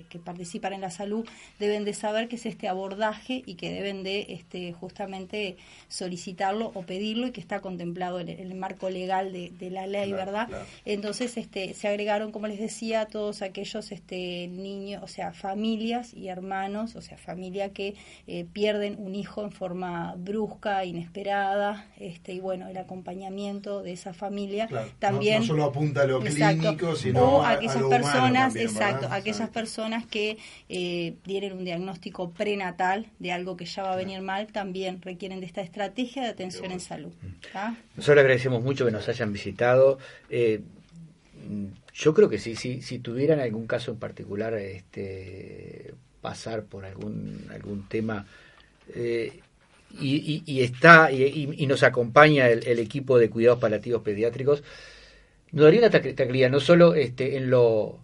que 0.10 0.20
participan 0.20 0.74
en 0.74 0.82
la 0.82 0.91
salud, 0.91 1.26
deben 1.58 1.86
de 1.86 1.94
saber 1.94 2.28
que 2.28 2.36
es 2.36 2.46
este 2.46 2.68
abordaje 2.68 3.41
y 3.46 3.56
que 3.56 3.72
deben 3.72 4.04
de 4.04 4.26
este, 4.32 4.74
justamente 4.74 5.56
solicitarlo 5.88 6.74
o 6.76 6.82
pedirlo 6.82 7.28
y 7.28 7.32
que 7.32 7.39
está 7.39 7.62
contemplado 7.62 8.20
en 8.20 8.28
el, 8.28 8.54
marco 8.56 8.89
legal 8.89 9.32
de, 9.32 9.70
la 9.70 9.88
ley, 9.88 10.12
¿verdad? 10.12 10.50
Entonces 10.84 11.38
este, 11.38 11.74
se 11.74 11.88
agregaron, 11.88 12.34
como 12.34 12.48
les 12.48 12.60
decía, 12.60 13.06
todos 13.06 13.41
aquellos 13.41 13.94
este, 13.94 14.50
niños, 14.50 15.02
o 15.04 15.08
sea, 15.08 15.32
familias 15.32 16.13
y 16.13 16.28
hermanos, 16.28 16.98
o 16.98 17.02
sea, 17.02 17.18
familias 17.18 17.45
que 17.74 17.96
eh, 18.28 18.46
pierden 18.52 18.98
un 19.00 19.16
hijo 19.16 19.44
en 19.44 19.52
forma 19.52 20.16
brusca, 20.18 20.86
inesperada, 20.86 21.88
este, 21.98 22.34
y 22.34 22.40
bueno, 22.40 22.68
el 22.68 22.78
acompañamiento 22.78 23.82
de 23.82 23.94
esa 23.94 24.14
familia 24.14 24.68
también. 25.00 25.42
No, 25.42 25.48
solo 25.48 25.64
apunta 25.66 26.02
a 26.02 26.06
lo 26.06 26.20
clínico, 26.20 26.96
sino 26.96 27.38
o 27.38 27.42
a, 27.42 27.52
aquellas 27.52 27.84
personas, 27.84 28.56
exacto, 28.56 29.08
aquellas 29.12 29.50
personas 29.50 30.06
que 30.06 30.38
eh, 30.70 31.16
tienen 31.24 31.54
un 31.54 31.66
diagnóstico 31.66 32.32
prenatal 32.32 33.08
de 33.20 33.32
algo 33.32 33.56
que 33.56 33.66
ya 33.66 33.84
va 33.84 33.94
a 33.94 33.96
venir 33.96 34.22
mal, 34.22 34.48
también 34.48 35.02
requieren 35.02 35.40
de 35.40 35.46
esta 35.46 35.62
estrategia 35.62 36.24
de 36.24 36.30
atención 36.30 36.72
en 36.72 36.80
salud. 36.80 37.14
Nosotros 37.96 38.20
agradecemos 38.20 38.64
mucho 38.64 38.86
que 38.86 38.92
nos 38.92 39.08
hayan 39.08 39.32
visitado. 39.32 39.98
Eh, 40.30 40.62
yo 41.94 42.14
creo 42.14 42.30
que 42.30 42.40
sí, 42.40 42.56
sí, 42.56 42.82
si 42.82 43.00
tuvieran 43.00 43.40
algún 43.40 43.68
caso 43.68 43.92
en 43.92 43.98
particular, 43.98 44.54
este, 44.56 45.94
pasar 46.26 46.64
por 46.64 46.86
algún, 46.86 47.46
algún 47.52 47.88
tema. 47.88 48.26
Eh, 48.96 49.42
y, 50.02 50.60
está 50.60 51.12
y, 51.12 51.68
nos 51.68 51.84
acompaña 51.84 52.50
el, 52.50 52.80
equipo 52.80 53.20
de 53.20 53.30
cuidados 53.30 53.60
paliativos 53.60 54.02
pediátricos, 54.02 54.64
nos 55.52 55.66
daría 55.66 55.82
una 55.82 55.92
tranquilidad, 55.92 56.50
no 56.50 56.60
solo 56.60 56.96
este, 56.96 57.38
en 57.38 57.52
lo 57.52 58.00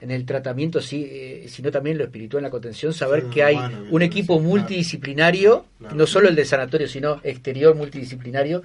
en 0.00 0.10
el 0.10 0.26
tratamiento, 0.26 0.80
sí, 0.80 1.06
eh, 1.08 1.46
sino 1.48 1.70
también 1.70 1.94
en 1.94 1.98
lo 1.98 2.04
espiritual, 2.06 2.40
en 2.40 2.46
la 2.46 2.50
contención, 2.50 2.92
saber 2.92 3.26
que 3.26 3.44
hay 3.44 3.56
un 3.90 4.02
equipo 4.02 4.40
multidisciplinario, 4.40 5.66
no 5.94 6.06
solo 6.08 6.28
el 6.28 6.34
de 6.34 6.44
sanatorio, 6.44 6.88
sino 6.88 7.20
exterior 7.22 7.76
multidisciplinario, 7.76 8.64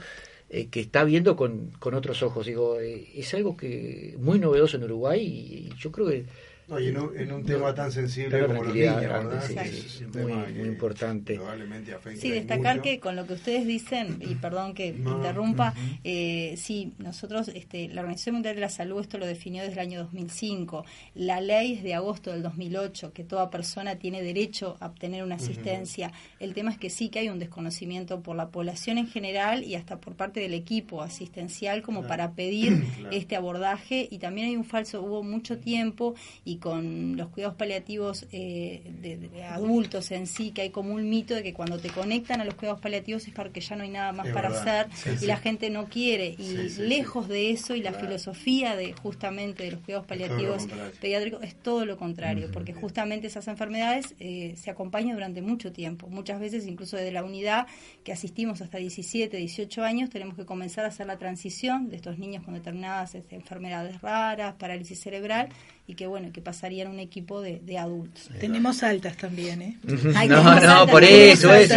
eh, 0.49 0.67
que 0.71 0.79
está 0.79 1.03
viendo 1.03 1.35
con, 1.35 1.73
con 1.77 1.93
otros 1.93 2.23
ojos. 2.23 2.47
Digo, 2.47 2.79
es 2.79 3.33
algo 3.35 3.55
que 3.55 4.15
muy 4.19 4.39
novedoso 4.39 4.77
en 4.77 4.85
Uruguay 4.85 5.21
y 5.21 5.69
yo 5.77 5.91
creo 5.91 6.07
que 6.07 6.25
no, 6.67 6.79
y 6.79 6.87
en 6.87 7.31
un, 7.31 7.45
tema 7.45 7.73
tan 7.73 7.91
sensible 7.93 8.45
como 8.45 8.63
los 8.63 8.75
niños, 8.75 8.95
¿verdad? 8.97 9.43
Sí, 9.47 9.55
es 9.57 10.15
muy, 10.15 10.33
muy 10.33 10.67
importante. 10.67 11.39
Sí, 12.19 12.29
destacar 12.29 12.81
que 12.81 12.99
con 12.99 13.15
lo 13.15 13.25
que 13.25 13.33
ustedes 13.33 13.65
dicen, 13.65 14.19
y 14.21 14.35
perdón 14.35 14.73
que 14.73 14.87
interrumpa, 14.87 15.73
eh, 16.03 16.55
sí, 16.57 16.93
nosotros, 16.97 17.49
este, 17.53 17.87
la 17.87 18.01
Organización 18.01 18.35
Mundial 18.35 18.55
de 18.55 18.61
la 18.61 18.69
Salud 18.69 18.99
esto 18.99 19.17
lo 19.17 19.25
definió 19.25 19.61
desde 19.63 19.73
el 19.73 19.79
año 19.79 19.99
2005. 20.03 20.83
La 21.15 21.39
ley 21.39 21.73
es 21.73 21.83
de 21.83 21.93
agosto 21.93 22.31
del 22.31 22.43
2008, 22.43 23.13
que 23.13 23.23
toda 23.23 23.49
persona 23.49 23.95
tiene 23.95 24.21
derecho 24.21 24.75
a 24.81 24.87
obtener 24.87 25.23
una 25.23 25.35
asistencia. 25.35 26.11
El 26.39 26.53
tema 26.53 26.71
es 26.71 26.77
que 26.77 26.89
sí 26.89 27.09
que 27.09 27.19
hay 27.19 27.29
un 27.29 27.39
desconocimiento 27.39 28.21
por 28.21 28.35
la 28.35 28.49
población 28.49 28.97
en 28.97 29.07
general 29.07 29.63
y 29.63 29.75
hasta 29.75 30.01
por 30.01 30.15
parte 30.15 30.41
del 30.41 30.53
equipo 30.53 31.01
asistencial 31.01 31.81
como 31.81 32.05
para 32.05 32.33
pedir 32.33 32.83
este 33.11 33.35
abordaje 33.35 34.07
y 34.11 34.19
también 34.19 34.47
hay 34.47 34.57
un 34.57 34.65
falso, 34.65 35.01
hubo 35.01 35.23
mucho 35.23 35.59
tiempo 35.59 36.15
y 36.43 36.56
con 36.57 37.17
los 37.17 37.29
cuidados 37.29 37.55
paliativos 37.55 38.25
eh, 38.31 38.81
de, 39.01 39.43
adultos 39.43 40.11
en 40.11 40.27
sí, 40.27 40.51
que 40.51 40.61
hay 40.61 40.69
como 40.69 40.93
un 40.93 41.09
mito 41.09 41.33
de 41.33 41.43
que 41.43 41.53
cuando 41.53 41.77
te 41.77 41.89
conectan 41.89 42.41
a 42.41 42.45
los 42.45 42.55
cuidados 42.55 42.81
paliativos 42.81 43.27
es 43.27 43.33
porque 43.33 43.61
ya 43.61 43.75
no 43.75 43.83
hay 43.83 43.89
nada 43.89 44.11
más 44.11 44.27
para 44.29 44.49
hacer 44.49 44.87
y 45.21 45.25
la 45.25 45.37
gente 45.37 45.69
no 45.69 45.85
quiere. 45.85 46.35
Y 46.37 46.69
lejos 46.79 47.27
de 47.27 47.51
eso 47.51 47.75
y 47.75 47.81
la 47.81 47.93
filosofía 47.93 48.75
de 48.75 48.93
justamente 48.93 49.63
de 49.63 49.71
los 49.71 49.81
cuidados 49.81 50.07
paliativos 50.07 50.67
pediátricos 50.99 51.43
es 51.43 51.55
todo 51.55 51.85
lo 51.85 51.97
contrario, 51.97 52.49
porque 52.51 52.73
justamente 52.73 53.27
esas 53.27 53.47
enfermedades 53.47 54.15
eh, 54.19 54.55
se 54.57 54.69
acompañan 54.69 55.15
durante 55.15 55.41
mucho 55.41 55.71
tiempo. 55.71 56.07
Muchas 56.07 56.39
veces, 56.39 56.67
incluso 56.67 56.97
desde 56.97 57.11
la 57.11 57.23
unidad 57.23 57.67
que 58.03 58.11
asistimos 58.11 58.61
hasta 58.61 58.77
17, 58.77 59.37
18 59.37 59.83
años, 59.83 60.09
tenemos 60.09 60.35
que 60.35 60.45
comenzar 60.45 60.85
a 60.85 60.89
hacer 60.89 61.07
la 61.07 61.17
transición 61.17 61.89
de 61.89 61.97
estos 61.97 62.17
niños 62.17 62.43
con 62.43 62.53
determinadas 62.53 63.15
este, 63.15 63.35
enfermedades 63.35 64.01
raras, 64.01 64.55
parálisis 64.55 64.99
cerebral 64.99 65.49
y 65.89 65.95
que 65.95 66.05
bueno, 66.05 66.31
que 66.33 66.41
pasarían 66.41 66.89
un 66.89 66.99
equipo 66.99 67.41
de, 67.41 67.77
adultos. 67.77 68.29
Tenemos 68.41 68.83
altas 68.83 69.15
también, 69.15 69.61
¿eh? 69.61 69.77
no, 70.27 70.59
no, 70.59 70.85
por 70.87 71.01
eso, 71.01 71.53
eso, 71.53 71.75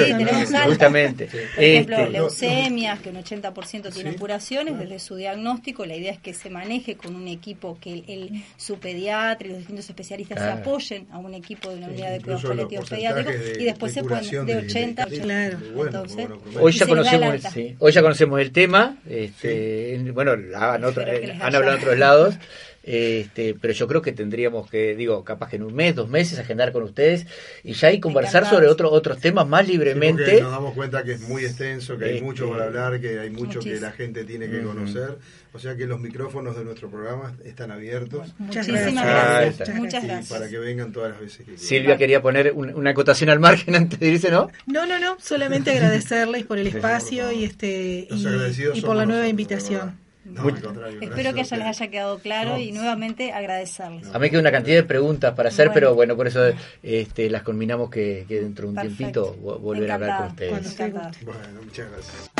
justamente. 0.66 1.26
Por 1.26 1.62
ejemplo, 1.62 1.96
este, 1.96 2.10
leucemias, 2.10 2.98
que 2.98 3.10
un 3.10 3.22
80% 3.22 3.92
tienen 3.92 4.14
curaciones, 4.14 4.76
desde 4.80 4.98
su 4.98 5.14
diagnóstico. 5.14 5.86
La 5.86 5.94
idea 5.94 6.10
es 6.10 6.18
que 6.18 6.34
se 6.34 6.50
maneje 6.50 6.96
con 6.96 7.14
un 7.14 7.28
equipo, 7.28 7.78
que 7.80 8.02
el, 8.08 8.42
su 8.56 8.80
pediatra 8.80 9.46
y 9.46 9.50
los 9.50 9.58
distintos 9.58 9.88
especialistas 9.88 10.40
se 10.40 10.50
apoyen 10.50 11.06
a 11.12 11.18
un 11.18 11.32
equipo 11.34 11.70
de 11.70 11.76
una 11.76 11.86
unidad 11.86 12.10
de 12.10 12.20
cuidados 12.20 12.42
paliativos 12.42 12.90
pediátricos 12.90 13.34
y 13.60 13.64
después 13.64 13.92
se 13.92 14.02
pueden, 14.02 14.46
de 14.46 14.56
80 14.56 15.06
claro. 15.06 15.58
Entonces, 15.84 16.28
hoy, 16.58 16.72
ya 16.72 16.84
conocemos, 16.84 17.44
hoy 17.78 17.92
ya 17.92 18.02
conocemos 18.02 18.40
el 18.40 18.50
tema, 18.50 18.96
este, 19.08 20.10
bueno, 20.12 20.32
han, 20.32 20.84
han 20.84 21.54
hablado 21.54 21.76
en 21.76 21.78
otros 21.80 21.96
lados. 21.98 22.34
Este, 22.82 23.54
pero 23.60 23.74
yo 23.74 23.86
creo 23.86 24.00
que 24.00 24.12
tendríamos 24.12 24.70
que, 24.70 24.96
digo, 24.96 25.22
capaz 25.22 25.50
que 25.50 25.56
en 25.56 25.64
un 25.64 25.74
mes, 25.74 25.94
dos 25.94 26.08
meses, 26.08 26.38
agendar 26.38 26.72
con 26.72 26.82
ustedes 26.82 27.26
y 27.62 27.74
ya 27.74 27.92
y 27.92 28.00
conversar 28.00 28.48
sobre 28.48 28.68
otros 28.68 28.90
otros 28.92 29.18
temas 29.18 29.46
más 29.46 29.68
libremente. 29.68 30.40
nos 30.40 30.50
damos 30.50 30.74
cuenta 30.74 31.04
que 31.04 31.12
es 31.12 31.20
muy 31.28 31.44
extenso, 31.44 31.98
que 31.98 32.06
hay 32.06 32.20
mucho 32.22 32.48
para 32.50 32.66
este, 32.66 32.78
hablar, 32.78 33.00
que 33.00 33.18
hay 33.18 33.30
mucho 33.30 33.60
que 33.60 33.78
la 33.80 33.92
gente 33.92 34.24
tiene 34.24 34.48
que 34.48 34.62
conocer. 34.62 35.18
O 35.52 35.58
sea 35.58 35.76
que 35.76 35.84
los 35.84 35.98
micrófonos 35.98 36.56
de 36.56 36.64
nuestro 36.64 36.88
programa 36.88 37.34
están 37.44 37.72
abiertos. 37.72 38.32
Muchísimas 38.38 38.94
gracias. 38.94 39.74
Muchas 39.74 40.04
gracias. 40.04 40.28
Para 40.28 40.48
que 40.48 40.58
vengan 40.58 40.92
todas 40.92 41.10
las 41.10 41.20
veces 41.20 41.38
que 41.38 41.44
quieran. 41.44 41.60
Silvia 41.60 41.96
quería 41.98 42.22
poner 42.22 42.52
una 42.52 42.90
acotación 42.90 43.30
al 43.30 43.40
margen 43.40 43.74
antes 43.76 43.98
de 43.98 44.08
irse, 44.08 44.30
¿no? 44.30 44.48
No, 44.66 44.86
no, 44.86 44.98
no. 45.00 45.16
Solamente 45.20 45.72
agradecerles 45.72 46.44
por 46.44 46.58
el 46.58 46.68
espacio 46.68 47.32
y 47.32 47.44
este 47.44 48.06
y, 48.08 48.80
por 48.80 48.94
la 48.94 49.06
nueva 49.06 49.26
invitación. 49.26 49.98
Espero 51.00 51.34
que 51.34 51.40
eso 51.40 51.56
les 51.56 51.66
haya 51.66 51.88
quedado 51.88 52.18
claro 52.18 52.58
y 52.58 52.72
nuevamente 52.72 53.32
agradecerles. 53.32 54.14
A 54.14 54.18
mí 54.18 54.30
queda 54.30 54.40
una 54.40 54.52
cantidad 54.52 54.76
de 54.76 54.82
preguntas 54.82 55.34
para 55.34 55.48
hacer, 55.48 55.70
pero 55.72 55.94
bueno, 55.94 56.16
por 56.16 56.26
eso 56.26 56.42
este, 56.82 57.30
las 57.30 57.42
combinamos 57.42 57.90
que, 57.90 58.26
dentro 58.28 58.70
de 58.70 58.70
un 58.70 58.80
tiempito 58.80 59.32
volver 59.34 59.90
a 59.90 59.94
hablar 59.94 60.18
con 60.18 60.26
ustedes. 60.28 60.76
Bueno, 61.24 61.62
muchas 61.64 61.90
gracias. 61.90 62.39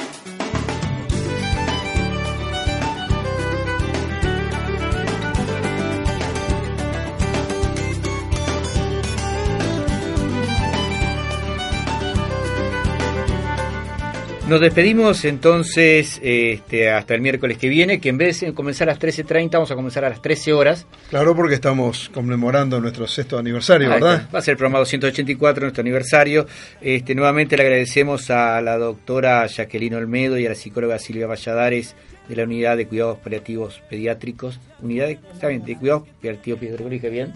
Nos 14.51 14.61
despedimos 14.61 15.25
entonces 15.25 16.19
este, 16.25 16.91
hasta 16.91 17.15
el 17.15 17.21
miércoles 17.21 17.57
que 17.57 17.69
viene, 17.69 18.01
que 18.01 18.09
en 18.09 18.19
vez 18.19 18.41
de 18.41 18.53
comenzar 18.53 18.89
a 18.89 18.95
las 18.95 19.01
13.30 19.01 19.53
vamos 19.53 19.71
a 19.71 19.77
comenzar 19.77 20.05
a 20.05 20.11
las 20.11 20.21
13 20.21 20.53
horas. 20.53 20.89
Claro, 21.09 21.37
porque 21.37 21.55
estamos 21.55 22.11
conmemorando 22.13 22.81
nuestro 22.81 23.07
sexto 23.07 23.39
aniversario, 23.39 23.89
¿verdad? 23.89 24.29
Va 24.35 24.41
a 24.41 24.43
ser 24.43 24.55
el 24.55 24.59
programa 24.59 24.81
284, 24.81 25.63
nuestro 25.63 25.83
aniversario. 25.83 26.49
Este, 26.81 27.15
nuevamente 27.15 27.57
le 27.57 27.63
agradecemos 27.63 28.29
a 28.33 28.61
la 28.61 28.77
doctora 28.77 29.47
Jacqueline 29.47 29.95
Olmedo 29.95 30.37
y 30.37 30.47
a 30.47 30.49
la 30.49 30.57
psicóloga 30.57 30.99
Silvia 30.99 31.29
Valladares 31.29 31.95
de 32.29 32.35
la 32.35 32.43
Unidad 32.43 32.77
de 32.77 32.89
Cuidados 32.89 33.19
Paliativos 33.19 33.81
Pediátricos, 33.89 34.59
Unidad 34.83 35.07
de, 35.07 35.61
de 35.61 35.77
Cuidados 35.77 36.09
Paliativos 36.21 36.59
Pediátricos, 36.59 36.91
dije 36.91 37.09
bien, 37.09 37.35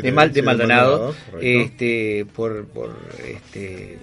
de, 0.00 0.12
Mal, 0.12 0.32
de 0.32 0.42
Maldonado, 0.42 1.12
este, 1.40 2.24
por, 2.32 2.66
por 2.66 2.96
este, 3.26 3.98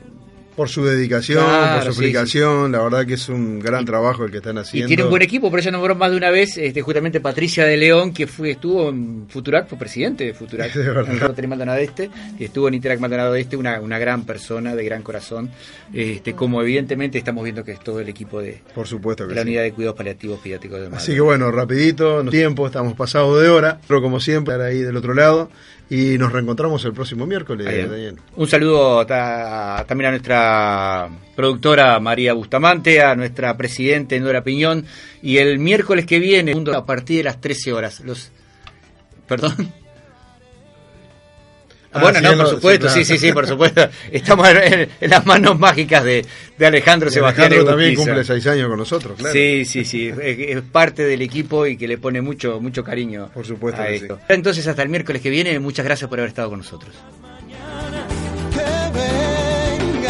por 0.60 0.68
su 0.68 0.84
dedicación, 0.84 1.42
por 1.46 1.84
su 1.84 1.88
explicación. 1.88 2.74
La 2.74 2.84
verdad 2.84 3.06
que 3.06 3.14
es 3.14 3.30
un 3.30 3.60
gran 3.60 3.86
trabajo 3.86 4.26
el 4.26 4.32
que 4.32 4.40
están 4.40 4.58
haciendo. 4.58 4.88
Y 4.88 4.90
tiene 4.90 5.04
un 5.04 5.10
buen 5.10 5.22
equipo, 5.22 5.50
por 5.50 5.58
eso 5.58 5.72
nombró 5.72 5.96
más 5.96 6.12
de 6.12 6.18
una 6.18 6.32
vez 6.32 6.58
este, 6.58 6.82
justamente 6.82 7.22
Patricia 7.22 7.64
de 7.64 7.78
León, 7.78 8.12
que 8.14 8.28
fue 8.28 8.52
estuvo 8.52 8.90
en 8.90 9.26
Futurac, 9.30 9.70
fue 9.70 9.78
presidente 9.78 10.26
de 10.26 10.34
Futurac, 10.34 10.74
de 10.74 11.44
en 11.44 11.50
Maldonado 11.50 11.78
Este, 11.78 12.10
y 12.38 12.44
estuvo 12.44 12.68
en 12.68 12.74
Interac 12.74 13.00
Maldonado 13.00 13.36
Este, 13.36 13.56
una, 13.56 13.80
una 13.80 14.00
gran 14.00 14.26
persona, 14.26 14.76
de 14.76 14.84
gran 14.84 15.02
corazón. 15.02 15.50
Este, 15.94 16.34
como 16.34 16.62
evidentemente 16.62 17.18
estamos 17.18 17.46
viendo 17.46 17.64
que 17.64 17.72
es 17.72 17.80
todo 17.80 18.02
el 18.02 18.10
equipo 18.10 18.42
de, 18.42 18.62
por 18.76 18.86
supuesto 18.86 19.26
la 19.28 19.44
unidad 19.44 19.64
de 19.64 19.72
cuidados 19.72 19.98
paliativos 19.98 20.42
pediátricos 20.42 20.82
de 20.82 20.94
Así 20.94 21.14
que 21.14 21.22
bueno, 21.22 21.52
rapidito, 21.52 22.22
tiempo, 22.26 22.68
estamos 22.68 22.96
pasados 22.96 23.42
de 23.42 23.48
hora, 23.48 23.80
pero 23.88 24.02
como 24.02 24.20
siempre, 24.20 24.56
ahí 24.56 24.80
del 24.80 24.98
otro 24.98 25.14
lado. 25.14 25.50
Y 25.90 26.20
nos 26.20 26.32
reencontramos 26.32 26.86
el 26.86 26.94
próximo 26.94 27.26
miércoles, 27.26 27.66
Daniel. 27.66 28.18
Un 28.36 28.48
saludo 28.48 29.06
también 29.08 30.08
a 30.08 30.12
nuestra 30.12 31.10
productora 31.36 32.00
María 32.00 32.34
Bustamante, 32.34 33.02
a 33.02 33.16
nuestra 33.16 33.58
presidente 33.58 34.20
Nora 34.20 34.44
Piñón. 34.44 34.86
Y 35.24 35.38
el 35.38 35.58
miércoles 35.58 36.06
que 36.06 36.20
viene, 36.20 36.54
a 36.76 36.86
partir 36.86 37.18
de 37.18 37.24
las 37.24 37.42
13 37.42 37.74
horas. 37.74 38.02
Los, 38.02 38.32
perdón. 39.28 39.74
Ah, 41.92 42.02
bueno, 42.02 42.22
no, 42.22 42.38
por 42.38 42.50
supuesto, 42.50 42.88
sí, 42.90 43.04
sí, 43.04 43.18
sí, 43.18 43.32
por 43.32 43.48
supuesto. 43.48 43.90
Estamos 44.12 44.48
en, 44.50 44.90
las 45.10 45.26
manos 45.26 45.58
mágicas 45.58 46.04
de, 46.04 46.26
Alejandro 46.64 47.10
Sebastián. 47.10 47.48
Alejandro 47.48 47.72
también 47.72 47.96
cumple 47.96 48.24
seis 48.24 48.46
años 48.46 48.70
con 48.70 48.78
nosotros, 48.78 49.18
claro. 49.18 49.34
Sí, 49.34 49.66
sí, 49.66 49.86
sí, 49.86 50.12
es, 50.22 50.62
parte 50.62 51.04
del 51.04 51.22
equipo 51.24 51.66
y 51.66 51.78
que 51.78 51.88
le 51.88 51.98
pone 51.98 52.22
mucho, 52.22 52.60
mucho 52.62 52.84
cariño 52.84 53.32
por 53.34 53.46
supuesto 53.46 53.82
a 53.82 53.90
esto. 53.90 54.20
Entonces, 54.28 54.68
hasta 54.68 54.84
el 54.84 54.90
miércoles 54.90 55.22
que 55.22 55.30
viene, 55.30 55.58
muchas 55.60 55.86
gracias 55.86 56.10
por 56.10 56.20
haber 56.20 56.30
estado 56.30 56.50
con 56.50 56.60
nosotros. 56.60 56.94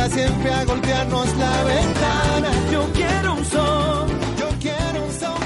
siempre 0.10 0.52
a 0.52 0.66
golpearnos 0.66 1.38
la 1.38 1.64
ventana. 1.64 2.50
Yo 2.72 2.90
quiero 2.94 3.34
un 3.36 3.46
son, 3.46 4.10
yo 4.38 4.50
quiero 4.60 5.06
un 5.06 5.12
son 5.12 5.40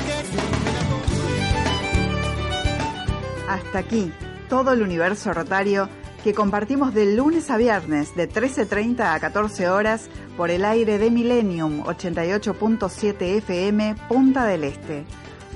Hasta 3.50 3.80
aquí, 3.80 4.12
todo 4.50 4.72
el 4.72 4.82
universo 4.82 5.34
rotario 5.34 5.89
que 6.23 6.33
compartimos 6.33 6.93
de 6.93 7.15
lunes 7.15 7.49
a 7.51 7.57
viernes 7.57 8.15
de 8.15 8.29
13.30 8.29 9.13
a 9.13 9.19
14 9.19 9.69
horas 9.69 10.09
por 10.38 10.49
el 10.49 10.63
aire 10.63 10.97
de 10.97 11.12
Millennium 11.12 11.83
88.7 11.83 13.21
FM 13.38 13.95
Punta 14.07 14.45
del 14.45 14.63
Este. 14.63 15.03